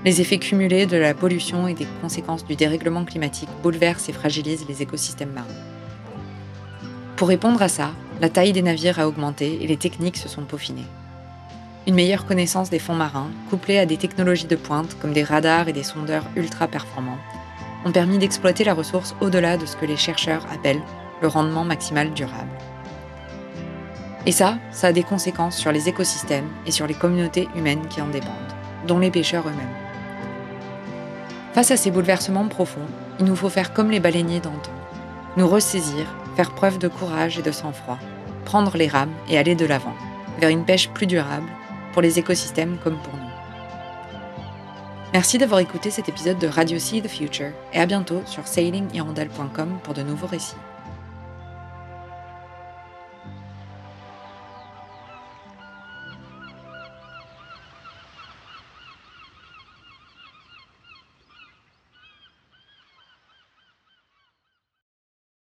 Les 0.05 0.21
effets 0.21 0.39
cumulés 0.39 0.87
de 0.87 0.97
la 0.97 1.13
pollution 1.13 1.67
et 1.67 1.75
des 1.75 1.87
conséquences 2.01 2.45
du 2.45 2.55
dérèglement 2.55 3.05
climatique 3.05 3.49
bouleversent 3.63 4.09
et 4.09 4.13
fragilisent 4.13 4.67
les 4.69 4.81
écosystèmes 4.81 5.33
marins. 5.33 5.47
Pour 7.17 7.29
répondre 7.29 7.61
à 7.61 7.69
ça, 7.69 7.91
la 8.21 8.29
taille 8.29 8.53
des 8.53 8.63
navires 8.63 9.01
a 9.01 9.09
augmenté 9.09 9.59
et 9.61 9.67
les 9.67 9.77
techniques 9.77 10.17
se 10.17 10.29
sont 10.29 10.45
peaufinées. 10.45 10.87
Une 11.89 11.97
meilleure 11.97 12.27
connaissance 12.27 12.71
des 12.71 12.79
fonds 12.79 12.95
marins, 12.95 13.31
couplée 13.51 13.79
à 13.79 13.87
des 13.87 13.97
technologies 13.97 14.47
de 14.47 14.55
pointe 14.55 14.97
comme 15.01 15.13
des 15.13 15.25
radars 15.25 15.67
et 15.69 15.73
des 15.73 15.83
sondeurs 15.83 16.25
ultra 16.37 16.69
performants, 16.69 17.19
ont 17.85 17.91
permis 17.93 18.19
d'exploiter 18.19 18.63
la 18.63 18.75
ressource 18.75 19.17
au-delà 19.21 19.57
de 19.57 19.67
ce 19.67 19.77
que 19.77 19.87
les 19.87 19.97
chercheurs 19.97 20.47
appellent 20.53 20.83
le 21.21 21.29
rendement 21.29 21.65
maximal 21.65 22.13
durable. 22.13 22.51
Et 24.27 24.33
ça, 24.33 24.59
ça 24.71 24.89
a 24.89 24.93
des 24.93 25.03
conséquences 25.03 25.57
sur 25.57 25.73
les 25.73 25.89
écosystèmes 25.89 26.49
et 26.67 26.71
sur 26.71 26.87
les 26.87 26.95
communautés 26.95 27.49
humaines 27.57 27.87
qui 27.89 28.01
en 28.01 28.09
dépendent, 28.09 28.55
dont 28.87 28.99
les 29.01 29.11
pêcheurs 29.11 29.49
eux-mêmes. 29.49 29.88
Face 31.53 31.71
à 31.71 31.77
ces 31.77 31.91
bouleversements 31.91 32.49
profonds, 32.49 32.87
il 33.19 33.25
nous 33.25 33.37
faut 33.37 33.49
faire 33.49 33.73
comme 33.73 33.91
les 33.91 34.01
baleiniers 34.01 34.41
d'antan, 34.41 34.71
nous 35.37 35.49
ressaisir, 35.49 36.07
faire 36.37 36.55
preuve 36.55 36.79
de 36.79 36.89
courage 36.89 37.39
et 37.39 37.43
de 37.43 37.51
sang-froid, 37.51 37.99
prendre 38.45 38.77
les 38.77 38.89
rames 38.89 39.15
et 39.29 39.39
aller 39.39 39.55
de 39.55 39.67
l'avant, 39.67 39.95
vers 40.39 40.51
une 40.51 40.65
pêche 40.65 40.89
plus 40.91 41.07
durable, 41.07 41.49
pour 41.93 42.03
les 42.03 42.19
écosystèmes 42.19 42.79
comme 42.85 42.99
pour 42.99 43.15
nous. 43.15 43.29
Merci 45.13 45.39
d'avoir 45.39 45.61
écouté 45.61 45.91
cet 45.91 46.09
épisode 46.09 46.39
de 46.39 46.47
Radio 46.47 46.79
See 46.79 47.01
the 47.01 47.09
Future 47.09 47.53
et 47.73 47.81
à 47.81 47.87
bientôt 47.87 48.21
sur 48.27 48.47
sailinghirondelle.com 48.47 49.79
pour 49.83 49.95
de 49.95 50.03
nouveaux 50.03 50.27
récits. 50.27 50.55